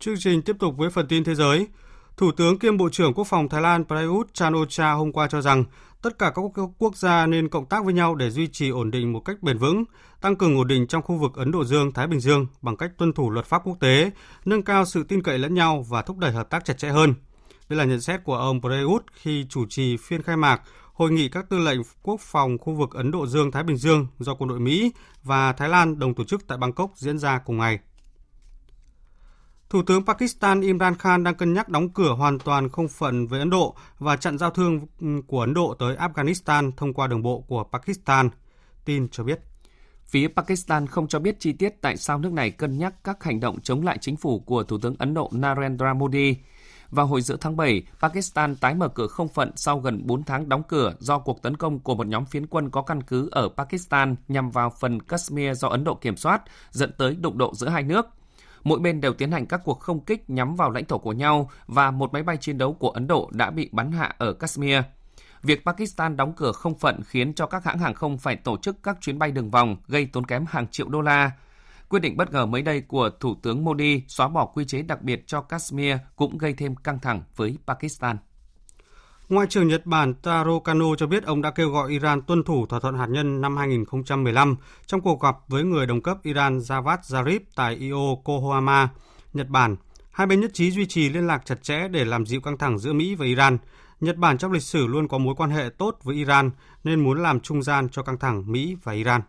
Chương 0.01 0.19
trình 0.19 0.41
tiếp 0.41 0.55
tục 0.59 0.77
với 0.77 0.89
phần 0.89 1.07
tin 1.07 1.23
thế 1.23 1.35
giới. 1.35 1.67
Thủ 2.17 2.31
tướng 2.31 2.59
kiêm 2.59 2.77
Bộ 2.77 2.89
trưởng 2.89 3.13
Quốc 3.13 3.27
phòng 3.27 3.49
Thái 3.49 3.61
Lan 3.61 3.85
Prayut 3.85 4.33
chan 4.33 4.53
o 4.53 4.93
hôm 4.93 5.11
qua 5.11 5.27
cho 5.27 5.41
rằng 5.41 5.63
tất 6.01 6.19
cả 6.19 6.31
các 6.35 6.41
quốc 6.77 6.95
gia 6.95 7.25
nên 7.25 7.49
cộng 7.49 7.65
tác 7.65 7.85
với 7.85 7.93
nhau 7.93 8.15
để 8.15 8.29
duy 8.29 8.47
trì 8.47 8.69
ổn 8.69 8.91
định 8.91 9.13
một 9.13 9.19
cách 9.19 9.43
bền 9.43 9.57
vững, 9.57 9.83
tăng 10.21 10.35
cường 10.35 10.57
ổn 10.57 10.67
định 10.67 10.87
trong 10.87 11.01
khu 11.01 11.15
vực 11.15 11.35
Ấn 11.35 11.51
Độ 11.51 11.63
Dương, 11.63 11.91
Thái 11.91 12.07
Bình 12.07 12.19
Dương 12.19 12.47
bằng 12.61 12.77
cách 12.77 12.91
tuân 12.97 13.13
thủ 13.13 13.29
luật 13.29 13.45
pháp 13.45 13.61
quốc 13.65 13.77
tế, 13.79 14.11
nâng 14.45 14.63
cao 14.63 14.85
sự 14.85 15.03
tin 15.03 15.23
cậy 15.23 15.37
lẫn 15.37 15.53
nhau 15.53 15.85
và 15.89 16.01
thúc 16.01 16.17
đẩy 16.17 16.31
hợp 16.31 16.49
tác 16.49 16.65
chặt 16.65 16.77
chẽ 16.77 16.89
hơn. 16.89 17.13
Đây 17.69 17.77
là 17.77 17.85
nhận 17.85 18.01
xét 18.01 18.23
của 18.23 18.35
ông 18.35 18.61
Prayut 18.61 19.03
khi 19.13 19.45
chủ 19.49 19.65
trì 19.69 19.97
phiên 19.97 20.21
khai 20.21 20.37
mạc 20.37 20.61
hội 20.93 21.11
nghị 21.11 21.29
các 21.29 21.49
tư 21.49 21.57
lệnh 21.57 21.79
quốc 22.03 22.19
phòng 22.21 22.57
khu 22.57 22.73
vực 22.73 22.93
Ấn 22.93 23.11
Độ 23.11 23.27
Dương 23.27 23.51
Thái 23.51 23.63
Bình 23.63 23.77
Dương 23.77 24.07
do 24.19 24.35
quân 24.35 24.49
đội 24.49 24.59
Mỹ 24.59 24.91
và 25.23 25.53
Thái 25.53 25.69
Lan 25.69 25.99
đồng 25.99 26.13
tổ 26.13 26.23
chức 26.23 26.47
tại 26.47 26.57
Bangkok 26.57 26.91
diễn 26.95 27.17
ra 27.17 27.39
cùng 27.45 27.57
ngày. 27.57 27.79
Thủ 29.71 29.81
tướng 29.81 30.05
Pakistan 30.05 30.61
Imran 30.61 30.95
Khan 30.95 31.23
đang 31.23 31.35
cân 31.35 31.53
nhắc 31.53 31.69
đóng 31.69 31.89
cửa 31.89 32.13
hoàn 32.13 32.39
toàn 32.39 32.69
không 32.69 32.87
phận 32.87 33.27
với 33.27 33.39
Ấn 33.39 33.49
Độ 33.49 33.75
và 33.99 34.15
chặn 34.15 34.37
giao 34.37 34.49
thương 34.49 34.87
của 35.27 35.41
Ấn 35.41 35.53
Độ 35.53 35.75
tới 35.79 35.95
Afghanistan 35.95 36.71
thông 36.77 36.93
qua 36.93 37.07
đường 37.07 37.21
bộ 37.21 37.43
của 37.47 37.63
Pakistan. 37.63 38.29
Tin 38.85 39.07
cho 39.09 39.23
biết. 39.23 39.39
Phía 40.05 40.27
Pakistan 40.27 40.87
không 40.87 41.07
cho 41.07 41.19
biết 41.19 41.39
chi 41.39 41.53
tiết 41.53 41.81
tại 41.81 41.97
sao 41.97 42.17
nước 42.17 42.31
này 42.33 42.51
cân 42.51 42.77
nhắc 42.77 42.93
các 43.03 43.23
hành 43.23 43.39
động 43.39 43.59
chống 43.59 43.83
lại 43.83 43.97
chính 44.01 44.15
phủ 44.15 44.39
của 44.39 44.63
Thủ 44.63 44.77
tướng 44.77 44.95
Ấn 44.99 45.13
Độ 45.13 45.29
Narendra 45.33 45.93
Modi. 45.93 46.35
Vào 46.89 47.05
hồi 47.05 47.21
giữa 47.21 47.37
tháng 47.41 47.57
7, 47.57 47.83
Pakistan 47.99 48.55
tái 48.55 48.75
mở 48.75 48.87
cửa 48.87 49.07
không 49.07 49.27
phận 49.27 49.51
sau 49.55 49.79
gần 49.79 50.01
4 50.05 50.23
tháng 50.23 50.49
đóng 50.49 50.63
cửa 50.67 50.93
do 50.99 51.19
cuộc 51.19 51.41
tấn 51.41 51.57
công 51.57 51.79
của 51.79 51.95
một 51.95 52.07
nhóm 52.07 52.25
phiến 52.25 52.47
quân 52.47 52.69
có 52.69 52.81
căn 52.81 53.03
cứ 53.03 53.29
ở 53.31 53.49
Pakistan 53.57 54.15
nhằm 54.27 54.51
vào 54.51 54.69
phần 54.79 55.01
Kashmir 55.01 55.59
do 55.59 55.67
Ấn 55.67 55.83
Độ 55.83 55.95
kiểm 55.95 56.17
soát, 56.17 56.41
dẫn 56.71 56.91
tới 56.97 57.15
đụng 57.15 57.37
độ 57.37 57.53
giữa 57.55 57.69
hai 57.69 57.83
nước– 57.83 58.05
Mỗi 58.63 58.79
bên 58.79 59.01
đều 59.01 59.13
tiến 59.13 59.31
hành 59.31 59.45
các 59.45 59.61
cuộc 59.63 59.79
không 59.79 60.05
kích 60.05 60.29
nhắm 60.29 60.55
vào 60.55 60.71
lãnh 60.71 60.85
thổ 60.85 60.97
của 60.97 61.13
nhau 61.13 61.49
và 61.67 61.91
một 61.91 62.13
máy 62.13 62.23
bay 62.23 62.37
chiến 62.37 62.57
đấu 62.57 62.73
của 62.73 62.89
Ấn 62.89 63.07
Độ 63.07 63.29
đã 63.33 63.51
bị 63.51 63.69
bắn 63.71 63.91
hạ 63.91 64.15
ở 64.17 64.33
Kashmir. 64.33 64.77
Việc 65.43 65.65
Pakistan 65.65 66.17
đóng 66.17 66.33
cửa 66.33 66.51
không 66.51 66.77
phận 66.77 67.01
khiến 67.05 67.33
cho 67.33 67.45
các 67.45 67.63
hãng 67.63 67.79
hàng 67.79 67.93
không 67.93 68.17
phải 68.17 68.35
tổ 68.35 68.57
chức 68.57 68.83
các 68.83 68.97
chuyến 69.01 69.19
bay 69.19 69.31
đường 69.31 69.51
vòng, 69.51 69.77
gây 69.87 70.05
tốn 70.05 70.25
kém 70.25 70.45
hàng 70.49 70.67
triệu 70.67 70.87
đô 70.87 71.01
la. 71.01 71.31
Quyết 71.89 71.99
định 71.99 72.17
bất 72.17 72.31
ngờ 72.31 72.45
mới 72.45 72.61
đây 72.61 72.81
của 72.81 73.09
Thủ 73.19 73.35
tướng 73.41 73.63
Modi 73.63 74.03
xóa 74.07 74.27
bỏ 74.27 74.45
quy 74.45 74.65
chế 74.65 74.81
đặc 74.81 75.01
biệt 75.01 75.27
cho 75.27 75.41
Kashmir 75.41 75.95
cũng 76.15 76.37
gây 76.37 76.53
thêm 76.53 76.75
căng 76.75 76.99
thẳng 76.99 77.21
với 77.35 77.57
Pakistan. 77.67 78.17
Ngoại 79.31 79.47
trưởng 79.47 79.67
Nhật 79.67 79.85
Bản 79.85 80.13
Taro 80.13 80.59
Kano 80.59 80.85
cho 80.97 81.07
biết 81.07 81.23
ông 81.23 81.41
đã 81.41 81.51
kêu 81.51 81.69
gọi 81.69 81.91
Iran 81.91 82.21
tuân 82.21 82.43
thủ 82.43 82.65
thỏa 82.65 82.79
thuận 82.79 82.97
hạt 82.97 83.05
nhân 83.05 83.41
năm 83.41 83.57
2015 83.57 84.55
trong 84.85 85.01
cuộc 85.01 85.21
gặp 85.21 85.35
với 85.47 85.63
người 85.63 85.85
đồng 85.85 86.01
cấp 86.01 86.17
Iran 86.23 86.57
Javad 86.57 86.97
Zarif 86.97 87.39
tại 87.55 87.89
Yokohama, 87.89 88.89
Nhật 89.33 89.47
Bản. 89.47 89.75
Hai 90.11 90.27
bên 90.27 90.41
nhất 90.41 90.51
trí 90.53 90.71
duy 90.71 90.85
trì 90.85 91.09
liên 91.09 91.27
lạc 91.27 91.45
chặt 91.45 91.63
chẽ 91.63 91.87
để 91.87 92.05
làm 92.05 92.25
dịu 92.25 92.41
căng 92.41 92.57
thẳng 92.57 92.79
giữa 92.79 92.93
Mỹ 92.93 93.15
và 93.15 93.25
Iran. 93.25 93.57
Nhật 93.99 94.17
Bản 94.17 94.37
trong 94.37 94.51
lịch 94.51 94.63
sử 94.63 94.87
luôn 94.87 95.07
có 95.07 95.17
mối 95.17 95.35
quan 95.37 95.49
hệ 95.49 95.69
tốt 95.77 95.99
với 96.03 96.15
Iran 96.15 96.51
nên 96.83 96.99
muốn 96.99 97.21
làm 97.21 97.39
trung 97.39 97.63
gian 97.63 97.89
cho 97.89 98.03
căng 98.03 98.19
thẳng 98.19 98.51
Mỹ 98.51 98.75
và 98.83 98.93
Iran. 98.93 99.21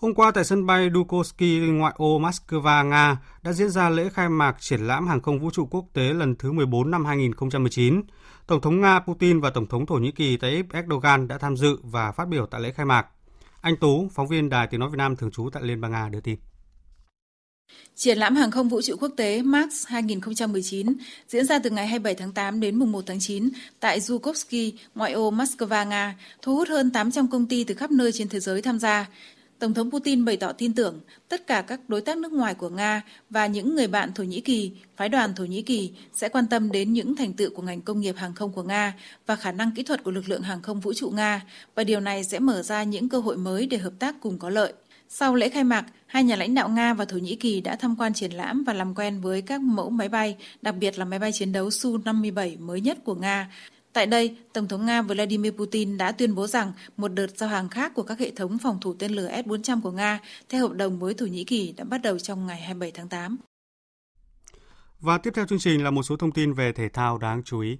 Hôm 0.00 0.14
qua 0.14 0.30
tại 0.30 0.44
sân 0.44 0.66
bay 0.66 0.90
Dukovsky 0.94 1.58
ngoại 1.58 1.94
ô 1.96 2.18
Moscow, 2.18 2.88
Nga 2.88 3.18
đã 3.42 3.52
diễn 3.52 3.70
ra 3.70 3.90
lễ 3.90 4.08
khai 4.12 4.28
mạc 4.28 4.56
triển 4.60 4.80
lãm 4.80 5.06
hàng 5.06 5.20
không 5.20 5.40
vũ 5.40 5.50
trụ 5.50 5.66
quốc 5.70 5.84
tế 5.92 6.02
lần 6.02 6.36
thứ 6.36 6.52
14 6.52 6.90
năm 6.90 7.04
2019. 7.04 8.02
Tổng 8.46 8.60
thống 8.60 8.80
Nga 8.80 9.00
Putin 9.00 9.40
và 9.40 9.50
Tổng 9.50 9.66
thống 9.66 9.86
Thổ 9.86 9.94
Nhĩ 9.94 10.10
Kỳ 10.10 10.36
Tayyip 10.36 10.66
Erdogan 10.72 11.28
đã 11.28 11.38
tham 11.38 11.56
dự 11.56 11.78
và 11.82 12.12
phát 12.12 12.28
biểu 12.28 12.46
tại 12.46 12.60
lễ 12.60 12.72
khai 12.72 12.86
mạc. 12.86 13.06
Anh 13.60 13.76
Tú, 13.76 14.08
phóng 14.14 14.28
viên 14.28 14.48
Đài 14.48 14.66
Tiếng 14.66 14.80
Nói 14.80 14.90
Việt 14.90 14.98
Nam 14.98 15.16
thường 15.16 15.30
trú 15.30 15.50
tại 15.52 15.62
Liên 15.62 15.80
bang 15.80 15.92
Nga 15.92 16.08
đưa 16.08 16.20
tin. 16.20 16.38
Triển 17.94 18.18
lãm 18.18 18.36
hàng 18.36 18.50
không 18.50 18.68
vũ 18.68 18.82
trụ 18.82 18.96
quốc 19.00 19.12
tế 19.16 19.42
MAX 19.42 19.86
2019 19.86 20.86
diễn 21.28 21.46
ra 21.46 21.58
từ 21.58 21.70
ngày 21.70 21.86
27 21.86 22.14
tháng 22.14 22.32
8 22.32 22.60
đến 22.60 22.76
mùng 22.76 22.92
1 22.92 23.04
tháng 23.06 23.20
9 23.20 23.48
tại 23.80 24.00
Zhukovsky, 24.00 24.72
ngoại 24.94 25.12
ô 25.12 25.30
Moscow, 25.30 25.88
Nga, 25.88 26.16
thu 26.42 26.56
hút 26.56 26.68
hơn 26.68 26.90
800 26.90 27.28
công 27.28 27.46
ty 27.46 27.64
từ 27.64 27.74
khắp 27.74 27.90
nơi 27.90 28.12
trên 28.12 28.28
thế 28.28 28.40
giới 28.40 28.62
tham 28.62 28.78
gia. 28.78 29.06
Tổng 29.58 29.74
thống 29.74 29.90
Putin 29.90 30.24
bày 30.24 30.36
tỏ 30.36 30.52
tin 30.52 30.74
tưởng 30.74 31.00
tất 31.28 31.46
cả 31.46 31.62
các 31.62 31.80
đối 31.88 32.00
tác 32.00 32.18
nước 32.18 32.32
ngoài 32.32 32.54
của 32.54 32.68
Nga 32.68 33.02
và 33.30 33.46
những 33.46 33.74
người 33.74 33.86
bạn 33.86 34.12
Thổ 34.14 34.24
Nhĩ 34.24 34.40
Kỳ, 34.40 34.72
phái 34.96 35.08
đoàn 35.08 35.34
Thổ 35.34 35.44
Nhĩ 35.44 35.62
Kỳ 35.62 35.92
sẽ 36.12 36.28
quan 36.28 36.46
tâm 36.46 36.72
đến 36.72 36.92
những 36.92 37.16
thành 37.16 37.32
tựu 37.32 37.50
của 37.50 37.62
ngành 37.62 37.80
công 37.80 38.00
nghiệp 38.00 38.16
hàng 38.16 38.34
không 38.34 38.52
của 38.52 38.62
Nga 38.62 38.94
và 39.26 39.36
khả 39.36 39.52
năng 39.52 39.70
kỹ 39.70 39.82
thuật 39.82 40.04
của 40.04 40.10
lực 40.10 40.28
lượng 40.28 40.42
hàng 40.42 40.62
không 40.62 40.80
vũ 40.80 40.92
trụ 40.92 41.10
Nga 41.10 41.42
và 41.74 41.84
điều 41.84 42.00
này 42.00 42.24
sẽ 42.24 42.38
mở 42.38 42.62
ra 42.62 42.82
những 42.82 43.08
cơ 43.08 43.18
hội 43.18 43.36
mới 43.36 43.66
để 43.66 43.78
hợp 43.78 43.92
tác 43.98 44.16
cùng 44.20 44.38
có 44.38 44.50
lợi. 44.50 44.72
Sau 45.08 45.34
lễ 45.34 45.48
khai 45.48 45.64
mạc, 45.64 45.84
hai 46.06 46.24
nhà 46.24 46.36
lãnh 46.36 46.54
đạo 46.54 46.68
Nga 46.68 46.94
và 46.94 47.04
Thổ 47.04 47.16
Nhĩ 47.16 47.36
Kỳ 47.36 47.60
đã 47.60 47.76
tham 47.76 47.96
quan 47.98 48.14
triển 48.14 48.32
lãm 48.32 48.64
và 48.64 48.72
làm 48.72 48.94
quen 48.94 49.20
với 49.20 49.42
các 49.42 49.60
mẫu 49.60 49.90
máy 49.90 50.08
bay, 50.08 50.36
đặc 50.62 50.74
biệt 50.80 50.98
là 50.98 51.04
máy 51.04 51.18
bay 51.18 51.32
chiến 51.32 51.52
đấu 51.52 51.68
Su-57 51.68 52.56
mới 52.60 52.80
nhất 52.80 52.98
của 53.04 53.14
Nga, 53.14 53.50
Tại 53.96 54.06
đây, 54.06 54.36
Tổng 54.52 54.68
thống 54.68 54.86
Nga 54.86 55.02
Vladimir 55.02 55.52
Putin 55.52 55.98
đã 55.98 56.12
tuyên 56.12 56.34
bố 56.34 56.46
rằng 56.46 56.72
một 56.96 57.08
đợt 57.08 57.26
giao 57.36 57.48
hàng 57.48 57.68
khác 57.68 57.92
của 57.94 58.02
các 58.02 58.18
hệ 58.18 58.30
thống 58.30 58.58
phòng 58.58 58.78
thủ 58.80 58.94
tên 58.98 59.12
lửa 59.12 59.28
S-400 59.28 59.80
của 59.80 59.90
Nga 59.90 60.20
theo 60.48 60.68
hợp 60.68 60.74
đồng 60.74 60.98
với 60.98 61.14
Thổ 61.14 61.26
Nhĩ 61.26 61.44
Kỳ 61.44 61.74
đã 61.76 61.84
bắt 61.84 62.02
đầu 62.02 62.18
trong 62.18 62.46
ngày 62.46 62.60
27 62.60 62.90
tháng 62.90 63.08
8. 63.08 63.36
Và 65.00 65.18
tiếp 65.18 65.30
theo 65.34 65.46
chương 65.46 65.58
trình 65.58 65.84
là 65.84 65.90
một 65.90 66.02
số 66.02 66.16
thông 66.16 66.32
tin 66.32 66.52
về 66.52 66.72
thể 66.72 66.88
thao 66.88 67.18
đáng 67.18 67.42
chú 67.44 67.60
ý. 67.60 67.78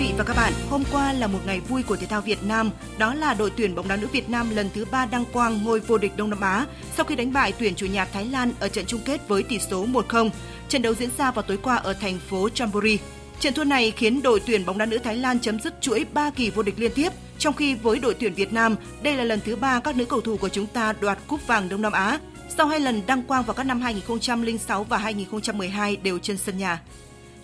Vị 0.00 0.12
và 0.18 0.24
các 0.24 0.36
bạn, 0.36 0.52
hôm 0.70 0.82
qua 0.92 1.12
là 1.12 1.26
một 1.26 1.38
ngày 1.46 1.60
vui 1.60 1.82
của 1.82 1.96
thể 1.96 2.06
thao 2.06 2.20
Việt 2.20 2.42
Nam, 2.42 2.70
đó 2.98 3.14
là 3.14 3.34
đội 3.34 3.50
tuyển 3.56 3.74
bóng 3.74 3.88
đá 3.88 3.96
nữ 3.96 4.06
Việt 4.12 4.28
Nam 4.28 4.56
lần 4.56 4.70
thứ 4.74 4.84
3 4.90 5.06
đăng 5.06 5.24
quang 5.32 5.64
ngôi 5.64 5.80
vô 5.80 5.98
địch 5.98 6.12
Đông 6.16 6.30
Nam 6.30 6.40
Á 6.40 6.66
sau 6.96 7.04
khi 7.04 7.16
đánh 7.16 7.32
bại 7.32 7.52
tuyển 7.58 7.74
chủ 7.74 7.86
nhà 7.86 8.04
Thái 8.04 8.24
Lan 8.24 8.52
ở 8.60 8.68
trận 8.68 8.84
chung 8.86 9.00
kết 9.04 9.28
với 9.28 9.42
tỷ 9.42 9.58
số 9.58 9.86
1-0. 9.86 10.30
Trận 10.68 10.82
đấu 10.82 10.94
diễn 10.94 11.08
ra 11.18 11.30
vào 11.30 11.42
tối 11.42 11.56
qua 11.62 11.76
ở 11.76 11.92
thành 11.92 12.18
phố 12.18 12.48
Chonburi. 12.48 12.98
Trận 13.40 13.54
thua 13.54 13.64
này 13.64 13.90
khiến 13.90 14.22
đội 14.22 14.40
tuyển 14.46 14.66
bóng 14.66 14.78
đá 14.78 14.86
nữ 14.86 14.98
Thái 14.98 15.16
Lan 15.16 15.40
chấm 15.40 15.60
dứt 15.60 15.74
chuỗi 15.80 16.06
3 16.12 16.30
kỳ 16.30 16.50
vô 16.50 16.62
địch 16.62 16.78
liên 16.78 16.92
tiếp, 16.94 17.12
trong 17.38 17.54
khi 17.54 17.74
với 17.74 17.98
đội 17.98 18.14
tuyển 18.14 18.34
Việt 18.34 18.52
Nam, 18.52 18.76
đây 19.02 19.16
là 19.16 19.24
lần 19.24 19.40
thứ 19.44 19.56
ba 19.56 19.80
các 19.80 19.96
nữ 19.96 20.04
cầu 20.04 20.20
thủ 20.20 20.36
của 20.36 20.48
chúng 20.48 20.66
ta 20.66 20.92
đoạt 21.00 21.18
cúp 21.26 21.46
vàng 21.46 21.68
Đông 21.68 21.82
Nam 21.82 21.92
Á 21.92 22.18
sau 22.56 22.66
hai 22.66 22.80
lần 22.80 23.02
đăng 23.06 23.22
quang 23.22 23.42
vào 23.42 23.54
các 23.54 23.64
năm 23.64 23.80
2006 23.80 24.84
và 24.84 24.98
2012 24.98 25.96
đều 25.96 26.18
trên 26.18 26.38
sân 26.38 26.58
nhà. 26.58 26.80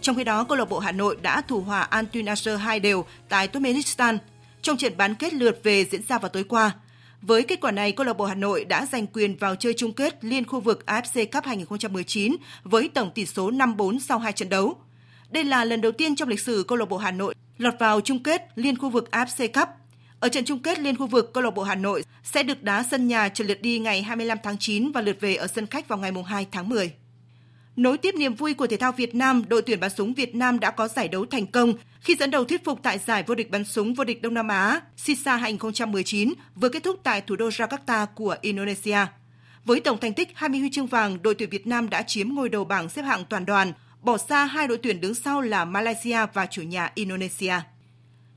Trong 0.06 0.16
khi 0.16 0.24
đó, 0.24 0.44
câu 0.44 0.58
lạc 0.58 0.64
bộ 0.64 0.78
Hà 0.78 0.92
Nội 0.92 1.16
đã 1.22 1.40
thủ 1.40 1.60
hòa 1.60 1.80
Antuin 1.80 2.24
Nasser 2.24 2.60
2 2.60 2.80
đều 2.80 3.04
tại 3.28 3.48
Turkmenistan 3.48 4.18
trong 4.62 4.76
trận 4.76 4.96
bán 4.96 5.14
kết 5.14 5.34
lượt 5.34 5.60
về 5.62 5.84
diễn 5.84 6.02
ra 6.08 6.18
vào 6.18 6.28
tối 6.28 6.44
qua. 6.44 6.74
Với 7.22 7.42
kết 7.42 7.60
quả 7.60 7.70
này, 7.70 7.92
câu 7.92 8.06
lạc 8.06 8.12
bộ 8.12 8.24
Hà 8.24 8.34
Nội 8.34 8.64
đã 8.64 8.86
giành 8.92 9.06
quyền 9.06 9.36
vào 9.36 9.54
chơi 9.56 9.74
chung 9.74 9.92
kết 9.92 10.24
liên 10.24 10.46
khu 10.46 10.60
vực 10.60 10.84
AFC 10.86 11.26
Cup 11.32 11.44
2019 11.44 12.36
với 12.64 12.88
tổng 12.88 13.10
tỷ 13.14 13.26
số 13.26 13.50
5-4 13.50 13.98
sau 13.98 14.18
hai 14.18 14.32
trận 14.32 14.48
đấu. 14.48 14.76
Đây 15.30 15.44
là 15.44 15.64
lần 15.64 15.80
đầu 15.80 15.92
tiên 15.92 16.16
trong 16.16 16.28
lịch 16.28 16.40
sử 16.40 16.64
câu 16.68 16.78
lạc 16.78 16.88
bộ 16.88 16.96
Hà 16.96 17.10
Nội 17.10 17.34
lọt 17.58 17.74
vào 17.78 18.00
chung 18.00 18.22
kết 18.22 18.42
liên 18.54 18.78
khu 18.78 18.90
vực 18.90 19.08
AFC 19.10 19.48
Cup. 19.52 19.68
Ở 20.20 20.28
trận 20.28 20.44
chung 20.44 20.58
kết 20.58 20.78
liên 20.78 20.96
khu 20.96 21.06
vực, 21.06 21.32
câu 21.32 21.42
lạc 21.42 21.50
bộ 21.50 21.62
Hà 21.62 21.74
Nội 21.74 22.04
sẽ 22.24 22.42
được 22.42 22.62
đá 22.62 22.82
sân 22.90 23.08
nhà 23.08 23.28
trận 23.28 23.46
lượt 23.46 23.62
đi 23.62 23.78
ngày 23.78 24.02
25 24.02 24.38
tháng 24.42 24.58
9 24.58 24.92
và 24.92 25.00
lượt 25.00 25.16
về 25.20 25.34
ở 25.34 25.46
sân 25.46 25.66
khách 25.66 25.88
vào 25.88 25.98
ngày 25.98 26.12
2 26.26 26.46
tháng 26.52 26.68
10. 26.68 26.92
Nối 27.76 27.98
tiếp 27.98 28.14
niềm 28.14 28.34
vui 28.34 28.54
của 28.54 28.66
thể 28.66 28.76
thao 28.76 28.92
Việt 28.92 29.14
Nam, 29.14 29.42
đội 29.48 29.62
tuyển 29.62 29.80
bắn 29.80 29.90
súng 29.90 30.14
Việt 30.14 30.34
Nam 30.34 30.60
đã 30.60 30.70
có 30.70 30.88
giải 30.88 31.08
đấu 31.08 31.26
thành 31.26 31.46
công 31.46 31.74
khi 32.00 32.14
dẫn 32.14 32.30
đầu 32.30 32.44
thuyết 32.44 32.64
phục 32.64 32.80
tại 32.82 32.98
giải 32.98 33.24
vô 33.26 33.34
địch 33.34 33.50
bắn 33.50 33.64
súng 33.64 33.94
vô 33.94 34.04
địch 34.04 34.22
Đông 34.22 34.34
Nam 34.34 34.48
Á 34.48 34.80
SISA 34.96 35.36
2019 35.36 36.32
vừa 36.54 36.68
kết 36.68 36.82
thúc 36.82 37.00
tại 37.02 37.20
thủ 37.20 37.36
đô 37.36 37.48
Jakarta 37.48 38.06
của 38.14 38.36
Indonesia. 38.40 38.98
Với 39.64 39.80
tổng 39.80 39.98
thành 40.00 40.14
tích 40.14 40.28
20 40.34 40.60
huy 40.60 40.70
chương 40.70 40.86
vàng, 40.86 41.22
đội 41.22 41.34
tuyển 41.34 41.50
Việt 41.50 41.66
Nam 41.66 41.90
đã 41.90 42.02
chiếm 42.02 42.28
ngôi 42.28 42.48
đầu 42.48 42.64
bảng 42.64 42.88
xếp 42.88 43.02
hạng 43.02 43.24
toàn 43.24 43.46
đoàn, 43.46 43.72
bỏ 44.02 44.18
xa 44.18 44.44
hai 44.44 44.68
đội 44.68 44.78
tuyển 44.78 45.00
đứng 45.00 45.14
sau 45.14 45.40
là 45.40 45.64
Malaysia 45.64 46.18
và 46.34 46.46
chủ 46.46 46.62
nhà 46.62 46.90
Indonesia. 46.94 47.54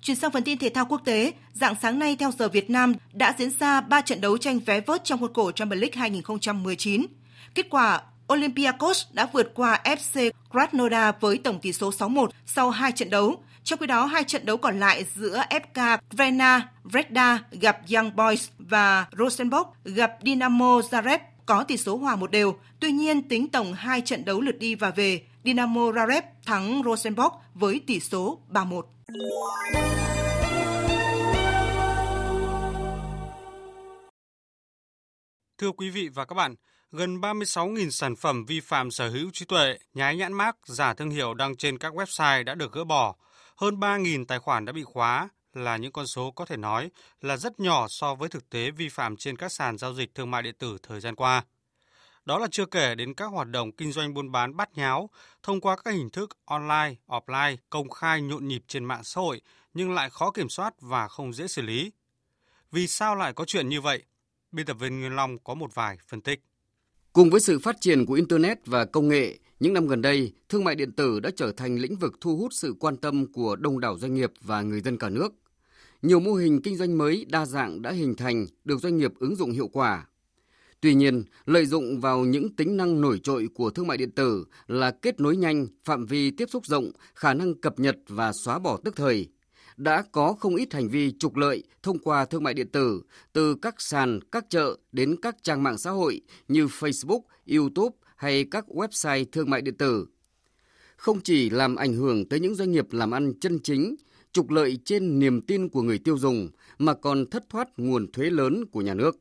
Chuyển 0.02 0.18
sang 0.18 0.32
phần 0.32 0.44
tin 0.44 0.58
thể 0.58 0.70
thao 0.70 0.86
quốc 0.86 1.02
tế, 1.06 1.32
dạng 1.54 1.76
sáng 1.82 2.00
nay 2.00 2.16
theo 2.20 2.32
giờ 2.40 2.50
Việt 2.50 2.70
Nam 2.70 2.94
đã 3.14 3.36
diễn 3.38 3.52
ra 3.60 3.82
3 3.82 4.02
trận 4.02 4.22
đấu 4.22 4.38
tranh 4.38 4.60
vé 4.60 4.82
vớt 4.82 5.04
trong 5.04 5.20
khuôn 5.20 5.34
khổ 5.34 5.52
Champions 5.52 5.82
League 5.82 6.00
2019. 6.00 7.06
Kết 7.56 7.70
quả, 7.70 8.02
Olympiacos 8.34 9.06
đã 9.14 9.28
vượt 9.34 9.52
qua 9.56 9.82
FC 9.84 10.32
Krasnodar 10.52 11.16
với 11.20 11.38
tổng 11.38 11.60
tỷ 11.60 11.74
số 11.74 11.90
6-1 11.90 12.28
sau 12.46 12.70
hai 12.70 12.92
trận 12.92 13.10
đấu. 13.10 13.44
Trong 13.64 13.80
khi 13.80 13.86
đó, 13.86 14.06
hai 14.06 14.24
trận 14.24 14.46
đấu 14.46 14.58
còn 14.58 14.80
lại 14.80 15.06
giữa 15.16 15.44
FK 15.50 15.98
Vrena 16.12 16.70
Vreda 16.84 17.40
gặp 17.52 17.80
Young 17.96 18.16
Boys 18.16 18.48
và 18.58 19.06
Rosenborg 19.18 19.68
gặp 19.86 20.12
Dinamo 20.26 20.80
Zagreb 20.80 21.20
có 21.46 21.64
tỷ 21.64 21.78
số 21.78 21.98
hòa 21.98 22.16
một 22.16 22.32
đều. 22.32 22.56
Tuy 22.80 22.92
nhiên, 22.92 23.22
tính 23.22 23.48
tổng 23.48 23.74
hai 23.74 24.02
trận 24.02 24.26
đấu 24.26 24.42
lượt 24.42 24.60
đi 24.60 24.76
và 24.76 24.90
về, 24.90 25.22
Dinamo 25.46 25.82
Zagreb 25.82 26.22
thắng 26.46 26.82
Rosenborg 26.86 27.34
với 27.54 27.82
tỷ 27.88 28.00
số 28.00 28.40
3-1. 28.52 28.82
Thưa 35.60 35.72
quý 35.72 35.90
vị 35.90 36.10
và 36.10 36.26
các 36.26 36.34
bạn, 36.36 36.56
gần 36.92 37.22
36.000 37.22 37.90
sản 37.90 38.16
phẩm 38.16 38.46
vi 38.46 38.60
phạm 38.60 38.92
sở 38.92 39.10
hữu 39.10 39.30
trí 39.34 39.46
tuệ, 39.46 39.78
nhái 39.94 40.16
nhãn 40.16 40.34
mác, 40.34 40.56
giả 40.66 40.94
thương 40.94 41.10
hiệu 41.10 41.34
đăng 41.34 41.56
trên 41.56 41.78
các 41.78 41.94
website 41.94 42.44
đã 42.44 42.56
được 42.56 42.72
gỡ 42.72 42.84
bỏ. 42.84 43.16
Hơn 43.58 43.80
3.000 43.80 44.26
tài 44.26 44.40
khoản 44.40 44.66
đã 44.66 44.74
bị 44.74 44.84
khóa 44.84 45.30
là 45.54 45.78
những 45.78 45.92
con 45.92 46.08
số 46.08 46.32
có 46.32 46.46
thể 46.46 46.58
nói 46.58 46.92
là 47.22 47.38
rất 47.38 47.60
nhỏ 47.60 47.88
so 47.90 48.16
với 48.16 48.30
thực 48.30 48.50
tế 48.50 48.72
vi 48.72 48.90
phạm 48.90 49.18
trên 49.18 49.38
các 49.38 49.52
sàn 49.52 49.78
giao 49.78 49.94
dịch 49.94 50.16
thương 50.16 50.32
mại 50.32 50.42
điện 50.44 50.56
tử 50.60 50.78
thời 50.84 51.00
gian 51.00 51.16
qua. 51.16 51.44
Đó 52.26 52.40
là 52.40 52.48
chưa 52.52 52.66
kể 52.66 52.96
đến 52.96 53.14
các 53.14 53.26
hoạt 53.26 53.48
động 53.48 53.72
kinh 53.72 53.92
doanh 53.92 54.14
buôn 54.14 54.32
bán 54.32 54.56
bắt 54.58 54.70
nháo 54.76 55.10
thông 55.44 55.62
qua 55.62 55.76
các 55.76 55.92
hình 55.92 56.10
thức 56.10 56.38
online, 56.46 56.96
offline, 57.08 57.58
công 57.70 57.90
khai 57.90 58.22
nhộn 58.22 58.48
nhịp 58.48 58.62
trên 58.68 58.86
mạng 58.86 59.04
xã 59.04 59.22
hội 59.22 59.42
nhưng 59.74 59.94
lại 59.94 60.10
khó 60.10 60.32
kiểm 60.32 60.50
soát 60.50 60.74
và 60.82 61.08
không 61.08 61.34
dễ 61.34 61.48
xử 61.48 61.62
lý. 61.62 61.92
Vì 62.72 62.88
sao 62.88 63.16
lại 63.16 63.34
có 63.34 63.46
chuyện 63.46 63.70
như 63.70 63.82
vậy? 63.82 64.04
Biên 64.52 64.66
tập 64.66 64.78
viên 64.80 65.00
Nguyên 65.00 65.16
Long 65.16 65.38
có 65.44 65.54
một 65.54 65.76
vài 65.76 65.98
phân 66.08 66.22
tích. 66.22 66.40
Cùng 67.14 67.30
với 67.30 67.40
sự 67.40 67.60
phát 67.60 67.82
triển 67.82 68.06
của 68.06 68.14
Internet 68.14 68.66
và 68.66 68.86
công 68.86 69.08
nghệ, 69.08 69.40
những 69.60 69.74
năm 69.74 69.88
gần 69.88 70.02
đây, 70.02 70.34
thương 70.50 70.64
mại 70.64 70.76
điện 70.76 70.92
tử 70.92 71.20
đã 71.20 71.30
trở 71.36 71.52
thành 71.52 71.80
lĩnh 71.80 71.96
vực 71.96 72.14
thu 72.22 72.38
hút 72.38 72.54
sự 72.54 72.76
quan 72.80 72.98
tâm 72.98 73.32
của 73.34 73.56
đông 73.56 73.80
đảo 73.80 73.98
doanh 73.98 74.14
nghiệp 74.14 74.32
và 74.42 74.62
người 74.62 74.82
dân 74.82 74.98
cả 74.98 75.10
nước. 75.10 75.30
Nhiều 76.02 76.20
mô 76.20 76.34
hình 76.34 76.62
kinh 76.62 76.76
doanh 76.76 76.98
mới 76.98 77.26
đa 77.30 77.46
dạng 77.46 77.82
đã 77.82 77.92
hình 77.92 78.16
thành, 78.16 78.46
được 78.64 78.80
doanh 78.80 78.98
nghiệp 78.98 79.12
ứng 79.20 79.36
dụng 79.36 79.52
hiệu 79.52 79.68
quả. 79.68 80.08
Tuy 80.82 80.94
nhiên, 80.94 81.24
lợi 81.46 81.66
dụng 81.66 82.00
vào 82.00 82.26
những 82.26 82.56
tính 82.56 82.78
năng 82.78 83.02
nổi 83.02 83.20
trội 83.24 83.48
của 83.54 83.70
thương 83.70 83.88
mại 83.88 83.98
điện 83.98 84.12
tử 84.12 84.46
là 84.68 84.92
kết 84.92 85.20
nối 85.20 85.38
nhanh, 85.38 85.68
phạm 85.84 86.06
vi 86.06 86.32
tiếp 86.32 86.50
xúc 86.50 86.66
rộng, 86.66 86.92
khả 87.16 87.34
năng 87.34 87.54
cập 87.54 87.80
nhật 87.80 87.98
và 88.08 88.34
xóa 88.34 88.60
bỏ 88.60 88.80
tức 88.84 88.96
thời, 88.96 89.28
đã 89.80 90.04
có 90.12 90.34
không 90.34 90.56
ít 90.56 90.74
hành 90.74 90.90
vi 90.90 91.12
trục 91.12 91.36
lợi 91.36 91.64
thông 91.84 92.00
qua 92.00 92.26
thương 92.26 92.44
mại 92.44 92.54
điện 92.54 92.68
tử, 92.68 93.02
từ 93.34 93.56
các 93.56 93.82
sàn, 93.82 94.20
các 94.32 94.46
chợ 94.50 94.78
đến 94.92 95.16
các 95.22 95.44
trang 95.44 95.64
mạng 95.64 95.78
xã 95.78 95.92
hội 95.92 96.22
như 96.48 96.66
Facebook, 96.66 97.22
YouTube 97.48 97.98
hay 98.16 98.46
các 98.52 98.66
website 98.68 99.26
thương 99.32 99.50
mại 99.50 99.62
điện 99.62 99.78
tử. 99.78 100.08
Không 100.98 101.22
chỉ 101.22 101.50
làm 101.50 101.76
ảnh 101.76 101.94
hưởng 101.94 102.30
tới 102.30 102.40
những 102.40 102.56
doanh 102.56 102.72
nghiệp 102.72 102.94
làm 102.94 103.12
ăn 103.12 103.34
chân 103.40 103.60
chính, 103.64 103.96
trục 104.32 104.50
lợi 104.50 104.80
trên 104.86 105.20
niềm 105.20 105.42
tin 105.42 105.70
của 105.70 105.82
người 105.82 106.00
tiêu 106.00 106.18
dùng 106.18 106.50
mà 106.78 106.94
còn 106.94 107.30
thất 107.30 107.50
thoát 107.50 107.68
nguồn 107.78 108.12
thuế 108.12 108.30
lớn 108.30 108.66
của 108.72 108.82
nhà 108.82 108.94
nước. 108.94 109.20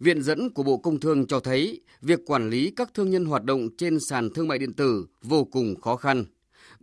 Viện 0.00 0.22
dẫn 0.22 0.50
của 0.50 0.62
Bộ 0.62 0.76
Công 0.76 1.00
Thương 1.00 1.26
cho 1.26 1.40
thấy 1.40 1.80
việc 2.02 2.20
quản 2.26 2.50
lý 2.50 2.70
các 2.76 2.94
thương 2.94 3.10
nhân 3.10 3.24
hoạt 3.24 3.44
động 3.44 3.68
trên 3.78 4.00
sàn 4.00 4.30
thương 4.30 4.48
mại 4.48 4.58
điện 4.58 4.72
tử 4.72 5.06
vô 5.22 5.44
cùng 5.44 5.80
khó 5.80 5.96
khăn 5.96 6.24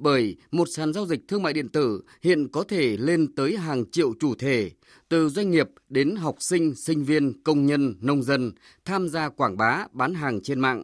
bởi 0.04 0.36
một 0.52 0.68
sàn 0.70 0.94
giao 0.94 1.06
dịch 1.06 1.28
thương 1.28 1.44
mại 1.44 1.54
điện 1.54 1.70
tử 1.70 2.02
hiện 2.22 2.48
có 2.48 2.64
thể 2.64 2.98
lên 2.98 3.36
tới 3.36 3.58
hàng 3.58 3.92
triệu 3.92 4.14
chủ 4.20 4.36
thể, 4.36 4.72
từ 5.10 5.30
doanh 5.30 5.52
nghiệp 5.52 5.70
đến 5.90 6.16
học 6.16 6.36
sinh, 6.40 6.76
sinh 6.76 7.04
viên, 7.04 7.44
công 7.44 7.66
nhân, 7.66 7.96
nông 8.02 8.24
dân 8.24 8.52
tham 8.86 9.10
gia 9.10 9.30
quảng 9.30 9.58
bá 9.58 9.86
bán 9.92 10.14
hàng 10.14 10.42
trên 10.42 10.60
mạng. 10.60 10.84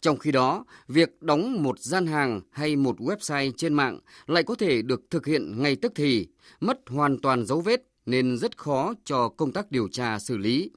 Trong 0.00 0.18
khi 0.18 0.32
đó, 0.32 0.64
việc 0.88 1.22
đóng 1.22 1.62
một 1.62 1.78
gian 1.78 2.06
hàng 2.06 2.40
hay 2.50 2.76
một 2.76 2.96
website 2.98 3.52
trên 3.56 3.74
mạng 3.74 4.00
lại 4.26 4.42
có 4.42 4.54
thể 4.54 4.82
được 4.82 5.00
thực 5.10 5.26
hiện 5.26 5.62
ngay 5.62 5.76
tức 5.76 5.92
thì, 5.94 6.28
mất 6.60 6.78
hoàn 6.86 7.20
toàn 7.20 7.46
dấu 7.46 7.60
vết 7.60 7.82
nên 8.06 8.38
rất 8.38 8.58
khó 8.58 8.94
cho 9.04 9.28
công 9.28 9.52
tác 9.52 9.70
điều 9.70 9.88
tra 9.88 10.18
xử 10.18 10.36
lý. 10.36 10.70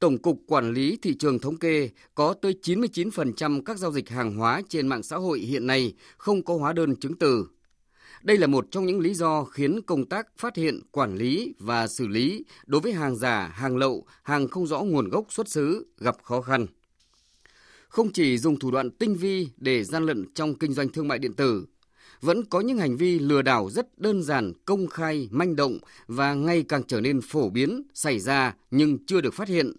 Tổng 0.00 0.18
cục 0.18 0.40
Quản 0.46 0.72
lý 0.72 0.98
Thị 1.02 1.14
trường 1.18 1.38
thống 1.38 1.56
kê 1.56 1.90
có 2.14 2.34
tới 2.42 2.54
99% 2.62 3.62
các 3.62 3.78
giao 3.78 3.92
dịch 3.92 4.08
hàng 4.08 4.36
hóa 4.36 4.62
trên 4.68 4.88
mạng 4.88 5.02
xã 5.02 5.16
hội 5.16 5.40
hiện 5.40 5.66
nay 5.66 5.94
không 6.16 6.42
có 6.42 6.56
hóa 6.56 6.72
đơn 6.72 6.96
chứng 6.96 7.14
từ. 7.14 7.46
Đây 8.22 8.38
là 8.38 8.46
một 8.46 8.66
trong 8.70 8.86
những 8.86 9.00
lý 9.00 9.14
do 9.14 9.44
khiến 9.44 9.82
công 9.82 10.06
tác 10.06 10.26
phát 10.36 10.56
hiện, 10.56 10.80
quản 10.90 11.16
lý 11.16 11.54
và 11.58 11.86
xử 11.86 12.08
lý 12.08 12.44
đối 12.66 12.80
với 12.80 12.92
hàng 12.92 13.16
giả, 13.16 13.52
hàng 13.54 13.76
lậu, 13.76 14.06
hàng 14.22 14.48
không 14.48 14.66
rõ 14.66 14.80
nguồn 14.80 15.08
gốc 15.08 15.26
xuất 15.30 15.48
xứ 15.48 15.86
gặp 15.98 16.16
khó 16.22 16.40
khăn. 16.40 16.66
Không 17.88 18.12
chỉ 18.12 18.38
dùng 18.38 18.58
thủ 18.58 18.70
đoạn 18.70 18.90
tinh 18.90 19.14
vi 19.14 19.48
để 19.56 19.84
gian 19.84 20.06
lận 20.06 20.24
trong 20.34 20.54
kinh 20.54 20.72
doanh 20.72 20.88
thương 20.88 21.08
mại 21.08 21.18
điện 21.18 21.34
tử, 21.34 21.66
vẫn 22.20 22.44
có 22.44 22.60
những 22.60 22.78
hành 22.78 22.96
vi 22.96 23.18
lừa 23.18 23.42
đảo 23.42 23.70
rất 23.70 23.98
đơn 23.98 24.22
giản, 24.22 24.52
công 24.64 24.86
khai, 24.86 25.28
manh 25.30 25.56
động 25.56 25.78
và 26.06 26.34
ngày 26.34 26.64
càng 26.68 26.82
trở 26.82 27.00
nên 27.00 27.20
phổ 27.20 27.50
biến, 27.50 27.82
xảy 27.94 28.20
ra 28.20 28.54
nhưng 28.70 29.06
chưa 29.06 29.20
được 29.20 29.34
phát 29.34 29.48
hiện 29.48 29.72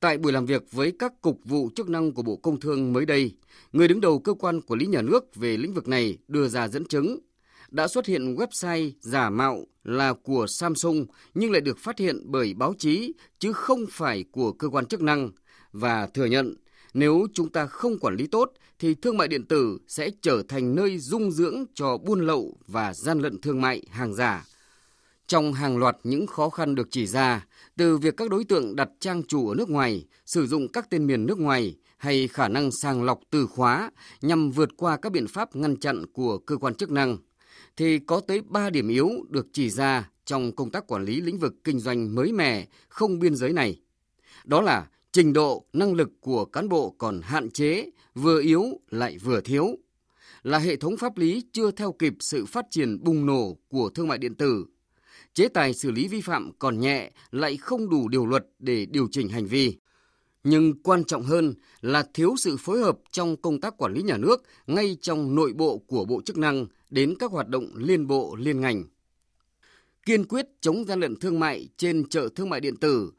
Tại 0.00 0.18
buổi 0.18 0.32
làm 0.32 0.46
việc 0.46 0.72
với 0.72 0.92
các 0.98 1.12
cục 1.20 1.40
vụ 1.44 1.70
chức 1.76 1.88
năng 1.88 2.12
của 2.12 2.22
Bộ 2.22 2.36
Công 2.36 2.60
Thương 2.60 2.92
mới 2.92 3.06
đây, 3.06 3.36
người 3.72 3.88
đứng 3.88 4.00
đầu 4.00 4.18
cơ 4.18 4.34
quan 4.34 4.60
quản 4.60 4.80
lý 4.80 4.86
nhà 4.86 5.02
nước 5.02 5.34
về 5.34 5.56
lĩnh 5.56 5.74
vực 5.74 5.88
này 5.88 6.18
đưa 6.28 6.48
ra 6.48 6.68
dẫn 6.68 6.84
chứng 6.84 7.18
đã 7.70 7.88
xuất 7.88 8.06
hiện 8.06 8.34
website 8.34 8.90
giả 9.00 9.30
mạo 9.30 9.66
là 9.84 10.12
của 10.12 10.46
Samsung 10.46 11.06
nhưng 11.34 11.52
lại 11.52 11.60
được 11.60 11.78
phát 11.78 11.98
hiện 11.98 12.20
bởi 12.24 12.54
báo 12.54 12.74
chí 12.78 13.12
chứ 13.38 13.52
không 13.52 13.84
phải 13.90 14.24
của 14.32 14.52
cơ 14.52 14.68
quan 14.68 14.86
chức 14.86 15.02
năng 15.02 15.30
và 15.72 16.06
thừa 16.06 16.24
nhận 16.24 16.54
nếu 16.94 17.26
chúng 17.34 17.52
ta 17.52 17.66
không 17.66 17.98
quản 17.98 18.16
lý 18.16 18.26
tốt 18.26 18.52
thì 18.78 18.94
thương 18.94 19.16
mại 19.16 19.28
điện 19.28 19.44
tử 19.46 19.78
sẽ 19.88 20.10
trở 20.22 20.42
thành 20.48 20.74
nơi 20.74 20.98
dung 20.98 21.30
dưỡng 21.30 21.64
cho 21.74 21.98
buôn 21.98 22.26
lậu 22.26 22.56
và 22.66 22.94
gian 22.94 23.18
lận 23.18 23.40
thương 23.40 23.60
mại 23.60 23.82
hàng 23.90 24.14
giả. 24.14 24.44
Trong 25.26 25.52
hàng 25.52 25.78
loạt 25.78 25.96
những 26.04 26.26
khó 26.26 26.48
khăn 26.48 26.74
được 26.74 26.88
chỉ 26.90 27.06
ra, 27.06 27.46
từ 27.76 27.98
việc 27.98 28.16
các 28.16 28.30
đối 28.30 28.44
tượng 28.44 28.76
đặt 28.76 28.88
trang 29.00 29.22
chủ 29.22 29.48
ở 29.48 29.54
nước 29.54 29.68
ngoài, 29.68 30.04
sử 30.26 30.46
dụng 30.46 30.68
các 30.68 30.90
tên 30.90 31.06
miền 31.06 31.26
nước 31.26 31.38
ngoài 31.38 31.76
hay 31.98 32.28
khả 32.28 32.48
năng 32.48 32.72
sàng 32.72 33.02
lọc 33.02 33.20
từ 33.30 33.46
khóa 33.46 33.90
nhằm 34.22 34.50
vượt 34.50 34.68
qua 34.76 34.96
các 34.96 35.12
biện 35.12 35.26
pháp 35.26 35.56
ngăn 35.56 35.76
chặn 35.76 36.06
của 36.12 36.38
cơ 36.38 36.56
quan 36.56 36.74
chức 36.74 36.90
năng, 36.90 37.16
thì 37.76 37.98
có 37.98 38.20
tới 38.20 38.40
3 38.40 38.70
điểm 38.70 38.88
yếu 38.88 39.10
được 39.28 39.46
chỉ 39.52 39.70
ra 39.70 40.10
trong 40.24 40.56
công 40.56 40.70
tác 40.70 40.86
quản 40.86 41.04
lý 41.04 41.20
lĩnh 41.20 41.38
vực 41.38 41.54
kinh 41.64 41.78
doanh 41.78 42.14
mới 42.14 42.32
mẻ, 42.32 42.66
không 42.88 43.18
biên 43.18 43.36
giới 43.36 43.52
này. 43.52 43.80
Đó 44.44 44.60
là 44.60 44.86
trình 45.12 45.32
độ, 45.32 45.64
năng 45.72 45.94
lực 45.94 46.08
của 46.20 46.44
cán 46.44 46.68
bộ 46.68 46.94
còn 46.98 47.20
hạn 47.22 47.50
chế, 47.50 47.90
vừa 48.14 48.40
yếu 48.40 48.64
lại 48.90 49.18
vừa 49.18 49.40
thiếu. 49.40 49.78
là 50.42 50.58
hệ 50.58 50.76
thống 50.76 50.96
pháp 50.96 51.18
lý 51.18 51.42
chưa 51.52 51.70
theo 51.70 51.92
kịp 51.92 52.14
sự 52.20 52.46
phát 52.46 52.66
triển 52.70 53.04
bùng 53.04 53.26
nổ 53.26 53.56
của 53.68 53.88
thương 53.88 54.08
mại 54.08 54.18
điện 54.18 54.34
tử. 54.34 54.64
Chế 55.36 55.48
tài 55.48 55.74
xử 55.74 55.90
lý 55.90 56.08
vi 56.08 56.20
phạm 56.20 56.50
còn 56.58 56.80
nhẹ 56.80 57.10
lại 57.30 57.56
không 57.56 57.90
đủ 57.90 58.08
điều 58.08 58.26
luật 58.26 58.46
để 58.58 58.86
điều 58.86 59.08
chỉnh 59.10 59.28
hành 59.28 59.46
vi. 59.46 59.76
Nhưng 60.44 60.82
quan 60.82 61.04
trọng 61.04 61.22
hơn 61.22 61.54
là 61.80 62.06
thiếu 62.14 62.34
sự 62.38 62.56
phối 62.56 62.80
hợp 62.80 62.98
trong 63.10 63.36
công 63.36 63.60
tác 63.60 63.78
quản 63.78 63.92
lý 63.92 64.02
nhà 64.02 64.16
nước 64.16 64.42
ngay 64.66 64.96
trong 65.00 65.34
nội 65.34 65.52
bộ 65.52 65.78
của 65.78 66.04
bộ 66.04 66.22
chức 66.24 66.38
năng 66.38 66.66
đến 66.90 67.14
các 67.18 67.30
hoạt 67.30 67.48
động 67.48 67.70
liên 67.76 68.06
bộ 68.06 68.36
liên 68.36 68.60
ngành. 68.60 68.84
Kiên 70.06 70.24
quyết 70.24 70.46
chống 70.60 70.84
gian 70.84 71.00
lận 71.00 71.16
thương 71.16 71.40
mại 71.40 71.68
trên 71.76 72.08
chợ 72.08 72.28
thương 72.34 72.50
mại 72.50 72.60
điện 72.60 72.76
tử 72.76 73.12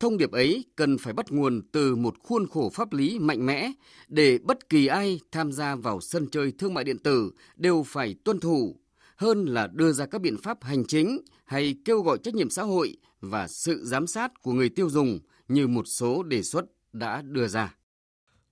Thông 0.00 0.16
điệp 0.16 0.32
ấy 0.32 0.64
cần 0.76 0.98
phải 0.98 1.12
bắt 1.12 1.32
nguồn 1.32 1.62
từ 1.72 1.96
một 1.96 2.14
khuôn 2.18 2.46
khổ 2.48 2.70
pháp 2.74 2.92
lý 2.92 3.18
mạnh 3.18 3.46
mẽ 3.46 3.72
để 4.08 4.38
bất 4.38 4.68
kỳ 4.68 4.86
ai 4.86 5.20
tham 5.32 5.52
gia 5.52 5.74
vào 5.74 6.00
sân 6.00 6.26
chơi 6.30 6.52
thương 6.58 6.74
mại 6.74 6.84
điện 6.84 6.98
tử 6.98 7.30
đều 7.56 7.82
phải 7.82 8.14
tuân 8.24 8.40
thủ, 8.40 8.76
hơn 9.20 9.44
là 9.44 9.68
đưa 9.72 9.92
ra 9.92 10.06
các 10.06 10.20
biện 10.20 10.36
pháp 10.42 10.64
hành 10.64 10.84
chính 10.86 11.20
hay 11.44 11.74
kêu 11.84 12.02
gọi 12.02 12.18
trách 12.22 12.34
nhiệm 12.34 12.50
xã 12.50 12.62
hội 12.62 12.96
và 13.20 13.48
sự 13.48 13.84
giám 13.84 14.06
sát 14.06 14.42
của 14.42 14.52
người 14.52 14.68
tiêu 14.68 14.90
dùng 14.90 15.18
như 15.48 15.66
một 15.66 15.84
số 15.86 16.22
đề 16.22 16.42
xuất 16.42 16.64
đã 16.92 17.22
đưa 17.22 17.46
ra. 17.46 17.74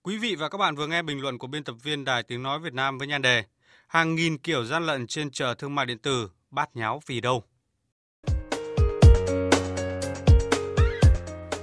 Quý 0.03 0.19
vị 0.19 0.35
và 0.35 0.49
các 0.49 0.59
bạn 0.59 0.77
vừa 0.77 0.87
nghe 0.87 1.03
bình 1.03 1.21
luận 1.21 1.39
của 1.39 1.47
biên 1.47 1.65
tập 1.65 1.77
viên 1.83 2.05
Đài 2.05 2.23
Tiếng 2.23 2.43
Nói 2.43 2.59
Việt 2.59 2.73
Nam 2.73 2.99
với 2.99 3.09
nhan 3.09 3.23
đề 3.23 3.45
Hàng 3.87 4.15
nghìn 4.15 4.39
kiểu 4.39 4.65
gian 4.65 4.87
lận 4.87 5.07
trên 5.07 5.31
chợ 5.31 5.55
thương 5.59 5.75
mại 5.75 5.87
điện 5.87 5.99
tử, 5.99 6.31
bát 6.51 6.77
nháo 6.77 7.01
vì 7.07 7.21
đâu? 7.21 7.45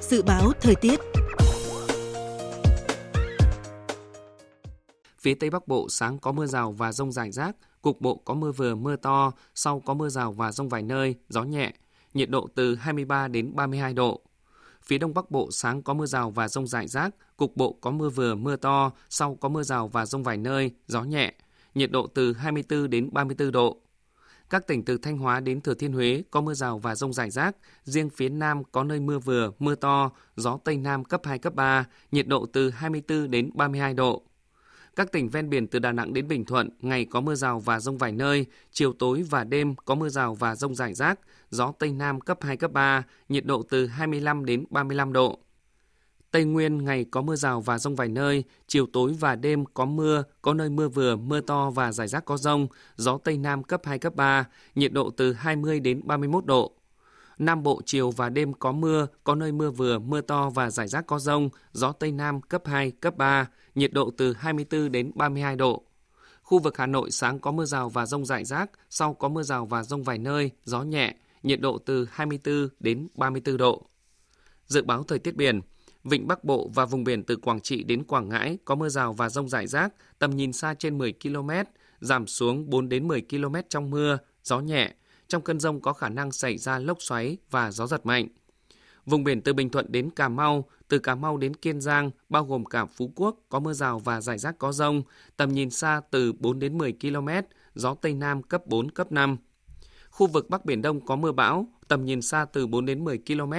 Dự 0.02 0.22
báo 0.22 0.52
thời 0.62 0.76
tiết 0.76 1.00
Phía 5.26 5.34
Tây 5.34 5.50
Bắc 5.50 5.68
Bộ 5.68 5.90
sáng 5.90 6.20
có 6.20 6.32
mưa 6.32 6.46
rào 6.46 6.72
và 6.72 6.92
rông 6.92 7.12
rải 7.12 7.32
rác, 7.32 7.56
cục 7.82 8.02
bộ 8.02 8.16
có 8.26 8.34
mưa 8.34 8.52
vừa 8.52 8.76
mưa 8.76 8.96
to, 8.96 9.32
sau 9.56 9.80
có 9.80 9.94
mưa 9.94 10.10
rào 10.10 10.32
và 10.32 10.52
rông 10.52 10.70
vài 10.70 10.82
nơi, 10.82 11.16
gió 11.30 11.44
nhẹ, 11.44 11.74
nhiệt 12.14 12.30
độ 12.30 12.48
từ 12.56 12.76
23 12.76 13.28
đến 13.28 13.56
32 13.56 13.94
độ. 13.94 14.22
Phía 14.84 14.98
Đông 14.98 15.14
Bắc 15.14 15.32
Bộ 15.32 15.50
sáng 15.52 15.82
có 15.82 15.94
mưa 15.94 16.06
rào 16.06 16.32
và 16.32 16.48
rông 16.48 16.68
rải 16.68 16.88
rác, 16.88 17.16
cục 17.38 17.58
bộ 17.58 17.78
có 17.82 17.92
mưa 17.92 18.10
vừa 18.10 18.36
mưa 18.36 18.56
to, 18.56 18.92
sau 19.10 19.36
có 19.36 19.50
mưa 19.50 19.64
rào 19.64 19.88
và 19.88 20.06
rông 20.06 20.24
vài 20.24 20.38
nơi, 20.38 20.72
gió 20.88 21.04
nhẹ, 21.04 21.34
nhiệt 21.76 21.92
độ 21.92 22.08
từ 22.08 22.34
24 22.34 22.90
đến 22.90 23.10
34 23.12 23.52
độ. 23.52 23.78
Các 24.50 24.68
tỉnh 24.68 24.86
từ 24.86 24.98
Thanh 24.98 25.18
Hóa 25.18 25.40
đến 25.40 25.62
Thừa 25.62 25.74
Thiên 25.74 25.94
Huế 25.94 26.24
có 26.32 26.42
mưa 26.42 26.54
rào 26.54 26.80
và 26.80 26.96
rông 26.96 27.14
rải 27.14 27.30
rác, 27.30 27.56
riêng 27.84 28.10
phía 28.10 28.30
Nam 28.30 28.64
có 28.64 28.84
nơi 28.84 29.00
mưa 29.00 29.20
vừa, 29.20 29.52
mưa 29.60 29.76
to, 29.76 30.12
gió 30.36 30.60
Tây 30.64 30.78
Nam 30.78 31.04
cấp 31.04 31.22
2, 31.24 31.40
cấp 31.40 31.56
3, 31.56 31.86
nhiệt 32.12 32.28
độ 32.28 32.46
từ 32.54 32.70
24 32.70 33.32
đến 33.32 33.50
32 33.54 33.94
độ. 33.94 34.24
Các 34.96 35.12
tỉnh 35.12 35.30
ven 35.30 35.50
biển 35.50 35.68
từ 35.68 35.80
Đà 35.80 35.92
Nẵng 35.92 36.14
đến 36.14 36.28
Bình 36.28 36.46
Thuận, 36.46 36.70
ngày 36.80 37.06
có 37.06 37.22
mưa 37.22 37.36
rào 37.36 37.60
và 37.60 37.80
rông 37.80 37.98
vài 37.98 38.12
nơi, 38.12 38.46
chiều 38.72 38.94
tối 38.94 39.24
và 39.30 39.44
đêm 39.44 39.76
có 39.76 39.96
mưa 39.96 40.10
rào 40.10 40.36
và 40.36 40.56
rông 40.56 40.76
rải 40.76 40.94
rác, 40.94 41.20
gió 41.50 41.74
Tây 41.80 41.92
Nam 41.92 42.22
cấp 42.22 42.38
2, 42.42 42.58
cấp 42.58 42.72
3, 42.72 43.04
nhiệt 43.30 43.46
độ 43.46 43.64
từ 43.70 43.88
25 43.88 44.46
đến 44.46 44.66
35 44.70 45.14
độ. 45.14 45.40
Tây 46.32 46.46
Nguyên 46.46 46.86
ngày 46.86 47.06
có 47.12 47.22
mưa 47.22 47.36
rào 47.36 47.62
và 47.62 47.78
rông 47.78 47.96
vài 47.96 48.08
nơi, 48.08 48.44
chiều 48.68 48.86
tối 48.94 49.16
và 49.20 49.36
đêm 49.36 49.66
có 49.66 49.86
mưa, 49.86 50.24
có 50.42 50.54
nơi 50.54 50.70
mưa 50.70 50.90
vừa, 50.90 51.16
mưa 51.16 51.42
to 51.42 51.70
và 51.70 51.92
rải 51.92 52.08
rác 52.08 52.26
có 52.26 52.38
rông, 52.38 52.68
gió 52.96 53.18
Tây 53.18 53.38
Nam 53.38 53.64
cấp 53.64 53.82
2, 53.84 54.00
cấp 54.00 54.16
3, 54.16 54.46
nhiệt 54.76 54.94
độ 54.94 55.10
từ 55.18 55.34
20 55.34 55.80
đến 55.80 56.02
31 56.04 56.46
độ. 56.46 56.72
Nam 57.40 57.64
Bộ 57.64 57.82
chiều 57.86 58.12
và 58.12 58.30
đêm 58.30 58.54
có 58.54 58.72
mưa, 58.72 59.08
có 59.24 59.36
nơi 59.36 59.52
mưa 59.52 59.72
vừa, 59.72 60.00
mưa 60.00 60.22
to 60.22 60.50
và 60.50 60.70
rải 60.70 60.88
rác 60.88 61.08
có 61.08 61.20
rông, 61.20 61.50
gió 61.72 61.92
Tây 61.92 62.12
Nam 62.12 62.42
cấp 62.42 62.62
2, 62.66 62.92
cấp 62.92 63.18
3, 63.18 63.48
nhiệt 63.76 63.94
độ 63.94 64.12
từ 64.18 64.34
24 64.34 64.92
đến 64.92 65.12
32 65.16 65.56
độ. 65.56 65.84
Khu 66.42 66.60
vực 66.60 66.78
Hà 66.78 66.86
Nội 66.86 67.12
sáng 67.12 67.40
có 67.40 67.52
mưa 67.52 67.66
rào 67.66 67.90
và 67.90 68.06
rông 68.06 68.26
rải 68.26 68.46
rác, 68.46 68.72
sau 68.90 69.14
có 69.14 69.30
mưa 69.30 69.44
rào 69.44 69.66
và 69.66 69.84
rông 69.84 70.04
vài 70.04 70.18
nơi, 70.18 70.52
gió 70.66 70.84
nhẹ, 70.84 71.16
nhiệt 71.44 71.62
độ 71.62 71.78
từ 71.78 72.08
24 72.12 72.70
đến 72.80 73.08
34 73.16 73.58
độ. 73.58 73.86
Dự 74.68 74.82
báo 74.82 75.04
thời 75.04 75.20
tiết 75.20 75.36
biển, 75.36 75.62
Vịnh 76.04 76.28
Bắc 76.28 76.44
Bộ 76.44 76.70
và 76.74 76.86
vùng 76.86 77.04
biển 77.04 77.24
từ 77.24 77.36
Quảng 77.36 77.62
Trị 77.62 77.84
đến 77.84 78.04
Quảng 78.04 78.30
Ngãi 78.30 78.58
có 78.66 78.76
mưa 78.76 78.90
rào 78.90 79.14
và 79.14 79.30
rông 79.30 79.50
rải 79.50 79.68
rác, 79.68 79.94
tầm 80.20 80.36
nhìn 80.36 80.54
xa 80.54 80.74
trên 80.74 80.98
10 80.98 81.14
km, 81.24 81.50
giảm 82.00 82.28
xuống 82.28 82.70
4 82.70 82.90
đến 82.90 83.08
10 83.08 83.22
km 83.30 83.56
trong 83.70 83.90
mưa, 83.90 84.18
gió 84.44 84.60
nhẹ. 84.60 84.94
Trong 85.28 85.42
cơn 85.42 85.60
rông 85.60 85.82
có 85.82 85.94
khả 85.94 86.10
năng 86.10 86.32
xảy 86.32 86.58
ra 86.58 86.80
lốc 86.80 87.02
xoáy 87.02 87.38
và 87.52 87.72
gió 87.72 87.88
giật 87.88 88.06
mạnh. 88.06 88.28
Vùng 89.06 89.24
biển 89.24 89.42
từ 89.42 89.54
Bình 89.54 89.70
Thuận 89.70 89.92
đến 89.92 90.10
Cà 90.10 90.30
Mau, 90.30 90.66
từ 90.88 91.00
Cà 91.00 91.16
Mau 91.16 91.38
đến 91.38 91.54
Kiên 91.54 91.82
Giang, 91.82 92.12
bao 92.30 92.46
gồm 92.46 92.66
cả 92.66 92.86
Phú 92.86 93.12
Quốc, 93.16 93.36
có 93.50 93.60
mưa 93.60 93.74
rào 93.74 94.00
và 94.00 94.22
rải 94.22 94.38
rác 94.38 94.58
có 94.60 94.72
rông, 94.72 95.04
tầm 95.38 95.54
nhìn 95.54 95.70
xa 95.70 96.02
từ 96.12 96.34
4 96.34 96.60
đến 96.60 96.78
10 96.78 96.94
km, 97.02 97.30
gió 97.76 97.94
Tây 97.94 98.14
Nam 98.14 98.44
cấp 98.44 98.68
4, 98.68 98.92
cấp 98.92 99.12
5. 99.12 99.38
Khu 100.10 100.28
vực 100.28 100.50
Bắc 100.50 100.66
Biển 100.66 100.82
Đông 100.82 101.06
có 101.06 101.16
mưa 101.16 101.32
bão, 101.32 101.68
tầm 101.88 102.06
nhìn 102.06 102.22
xa 102.22 102.46
từ 102.46 102.68
4 102.68 102.86
đến 102.86 103.04
10 103.04 103.18
km, 103.28 103.54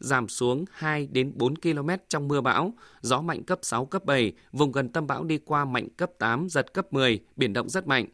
giảm 0.00 0.28
xuống 0.28 0.64
2 0.72 1.06
đến 1.06 1.32
4 1.34 1.56
km 1.56 1.88
trong 2.08 2.28
mưa 2.28 2.40
bão, 2.40 2.72
gió 3.00 3.20
mạnh 3.20 3.42
cấp 3.42 3.58
6, 3.62 3.86
cấp 3.86 4.04
7, 4.04 4.32
vùng 4.52 4.72
gần 4.72 4.88
tâm 4.88 5.06
bão 5.06 5.24
đi 5.24 5.38
qua 5.38 5.64
mạnh 5.64 5.88
cấp 5.96 6.10
8, 6.18 6.48
giật 6.48 6.72
cấp 6.72 6.92
10, 6.92 7.20
biển 7.36 7.52
động 7.52 7.68
rất 7.68 7.86
mạnh. 7.86 8.06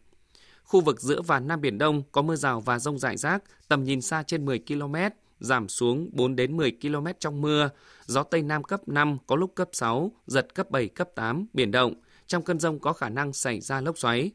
Khu 0.62 0.80
vực 0.80 1.00
giữa 1.00 1.22
và 1.22 1.40
Nam 1.40 1.60
Biển 1.60 1.78
Đông 1.78 2.02
có 2.12 2.22
mưa 2.22 2.36
rào 2.36 2.60
và 2.60 2.78
rông 2.78 2.98
rải 2.98 3.16
rác, 3.16 3.42
tầm 3.68 3.84
nhìn 3.84 4.00
xa 4.00 4.22
trên 4.22 4.44
10 4.44 4.58
km, 4.58 4.94
giảm 5.38 5.68
xuống 5.68 6.10
4 6.12 6.36
đến 6.36 6.56
10 6.56 6.72
km 6.82 7.06
trong 7.20 7.40
mưa, 7.40 7.70
gió 8.06 8.22
Tây 8.22 8.42
Nam 8.42 8.64
cấp 8.64 8.88
5, 8.88 9.18
có 9.26 9.36
lúc 9.36 9.52
cấp 9.54 9.68
6, 9.72 10.12
giật 10.26 10.54
cấp 10.54 10.70
7, 10.70 10.88
cấp 10.88 11.08
8, 11.14 11.46
biển 11.52 11.70
động. 11.70 11.94
Trong 12.26 12.42
cơn 12.42 12.60
rông 12.60 12.78
có 12.78 12.92
khả 12.92 13.08
năng 13.08 13.32
xảy 13.32 13.60
ra 13.60 13.80
lốc 13.80 13.98
xoáy. 13.98 14.30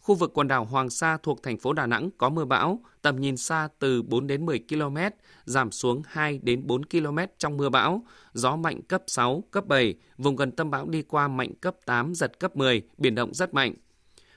Khu 0.00 0.14
vực 0.14 0.30
quần 0.34 0.48
đảo 0.48 0.64
Hoàng 0.64 0.90
Sa 0.90 1.16
thuộc 1.22 1.42
thành 1.42 1.58
phố 1.58 1.72
Đà 1.72 1.86
Nẵng 1.86 2.10
có 2.18 2.28
mưa 2.28 2.44
bão, 2.44 2.80
tầm 3.02 3.20
nhìn 3.20 3.36
xa 3.36 3.68
từ 3.78 4.02
4 4.02 4.26
đến 4.26 4.46
10 4.46 4.64
km, 4.68 4.96
giảm 5.44 5.70
xuống 5.70 6.02
2 6.06 6.38
đến 6.42 6.66
4 6.66 6.84
km 6.84 7.18
trong 7.38 7.56
mưa 7.56 7.68
bão, 7.68 8.06
gió 8.32 8.56
mạnh 8.56 8.82
cấp 8.82 9.02
6, 9.06 9.44
cấp 9.50 9.66
7, 9.66 9.94
vùng 10.18 10.36
gần 10.36 10.50
tâm 10.50 10.70
bão 10.70 10.88
đi 10.88 11.02
qua 11.02 11.28
mạnh 11.28 11.54
cấp 11.54 11.76
8, 11.84 12.14
giật 12.14 12.38
cấp 12.40 12.56
10, 12.56 12.82
biển 12.98 13.14
động 13.14 13.34
rất 13.34 13.54
mạnh. 13.54 13.74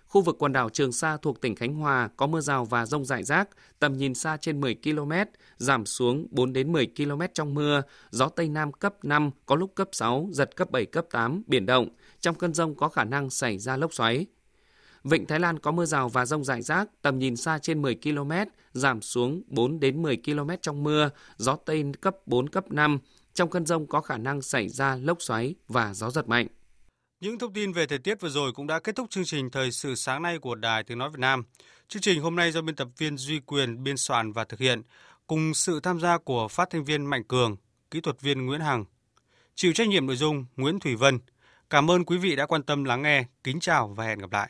Khu 0.07 0.21
vực 0.21 0.35
quần 0.39 0.53
đảo 0.53 0.69
Trường 0.69 0.91
Sa 0.91 1.17
thuộc 1.17 1.41
tỉnh 1.41 1.55
Khánh 1.55 1.73
Hòa 1.73 2.09
có 2.17 2.27
mưa 2.27 2.41
rào 2.41 2.65
và 2.65 2.85
rông 2.85 3.05
rải 3.05 3.23
rác, 3.23 3.49
tầm 3.79 3.97
nhìn 3.97 4.13
xa 4.13 4.37
trên 4.37 4.61
10 4.61 4.75
km, 4.83 5.11
giảm 5.57 5.85
xuống 5.85 6.27
4 6.31 6.53
đến 6.53 6.71
10 6.71 6.87
km 6.97 7.21
trong 7.33 7.53
mưa, 7.53 7.81
gió 8.09 8.29
Tây 8.29 8.49
Nam 8.49 8.71
cấp 8.71 8.95
5, 9.03 9.31
có 9.45 9.55
lúc 9.55 9.75
cấp 9.75 9.89
6, 9.91 10.29
giật 10.31 10.55
cấp 10.55 10.71
7, 10.71 10.85
cấp 10.85 11.05
8, 11.11 11.43
biển 11.47 11.65
động. 11.65 11.89
Trong 12.19 12.35
cơn 12.35 12.53
rông 12.53 12.75
có 12.75 12.89
khả 12.89 13.03
năng 13.03 13.29
xảy 13.29 13.57
ra 13.57 13.77
lốc 13.77 13.93
xoáy. 13.93 14.25
Vịnh 15.03 15.25
Thái 15.25 15.39
Lan 15.39 15.59
có 15.59 15.71
mưa 15.71 15.85
rào 15.85 16.09
và 16.09 16.25
rông 16.25 16.43
rải 16.43 16.61
rác, 16.61 16.89
tầm 17.01 17.19
nhìn 17.19 17.35
xa 17.35 17.59
trên 17.59 17.81
10 17.81 17.95
km, 18.03 18.31
giảm 18.73 19.01
xuống 19.01 19.41
4 19.47 19.79
đến 19.79 20.01
10 20.01 20.17
km 20.25 20.49
trong 20.61 20.83
mưa, 20.83 21.09
gió 21.37 21.55
Tây 21.55 21.85
cấp 22.01 22.15
4, 22.25 22.49
cấp 22.49 22.71
5. 22.71 22.99
Trong 23.33 23.49
cơn 23.49 23.65
rông 23.65 23.87
có 23.87 24.01
khả 24.01 24.17
năng 24.17 24.41
xảy 24.41 24.69
ra 24.69 24.95
lốc 24.95 25.21
xoáy 25.21 25.55
và 25.67 25.93
gió 25.93 26.09
giật 26.09 26.27
mạnh. 26.27 26.47
Những 27.19 27.39
thông 27.39 27.53
tin 27.53 27.73
về 27.73 27.85
thời 27.85 27.97
tiết 27.97 28.21
vừa 28.21 28.29
rồi 28.29 28.51
cũng 28.51 28.67
đã 28.67 28.79
kết 28.79 28.95
thúc 28.95 29.09
chương 29.09 29.25
trình 29.25 29.49
Thời 29.49 29.71
sự 29.71 29.95
sáng 29.95 30.21
nay 30.21 30.39
của 30.39 30.55
Đài 30.55 30.83
Tiếng 30.83 30.97
Nói 30.97 31.09
Việt 31.09 31.19
Nam. 31.19 31.43
Chương 31.87 32.01
trình 32.01 32.21
hôm 32.21 32.35
nay 32.35 32.51
do 32.51 32.61
biên 32.61 32.75
tập 32.75 32.87
viên 32.97 33.17
Duy 33.17 33.39
Quyền 33.39 33.83
biên 33.83 33.97
soạn 33.97 34.31
và 34.31 34.43
thực 34.43 34.59
hiện, 34.59 34.81
cùng 35.27 35.53
sự 35.53 35.79
tham 35.79 35.99
gia 35.99 36.17
của 36.17 36.47
phát 36.47 36.69
thanh 36.69 36.83
viên 36.83 37.05
Mạnh 37.05 37.23
Cường, 37.23 37.55
kỹ 37.91 38.01
thuật 38.01 38.21
viên 38.21 38.45
Nguyễn 38.45 38.61
Hằng. 38.61 38.85
Chịu 39.55 39.73
trách 39.73 39.87
nhiệm 39.87 40.07
nội 40.07 40.15
dung 40.15 40.45
Nguyễn 40.55 40.79
Thủy 40.79 40.95
Vân. 40.95 41.19
Cảm 41.69 41.91
ơn 41.91 42.05
quý 42.05 42.17
vị 42.17 42.35
đã 42.35 42.45
quan 42.45 42.63
tâm 42.63 42.83
lắng 42.83 43.01
nghe. 43.01 43.25
Kính 43.43 43.59
chào 43.59 43.87
và 43.87 44.05
hẹn 44.05 44.19
gặp 44.19 44.31
lại. 44.31 44.49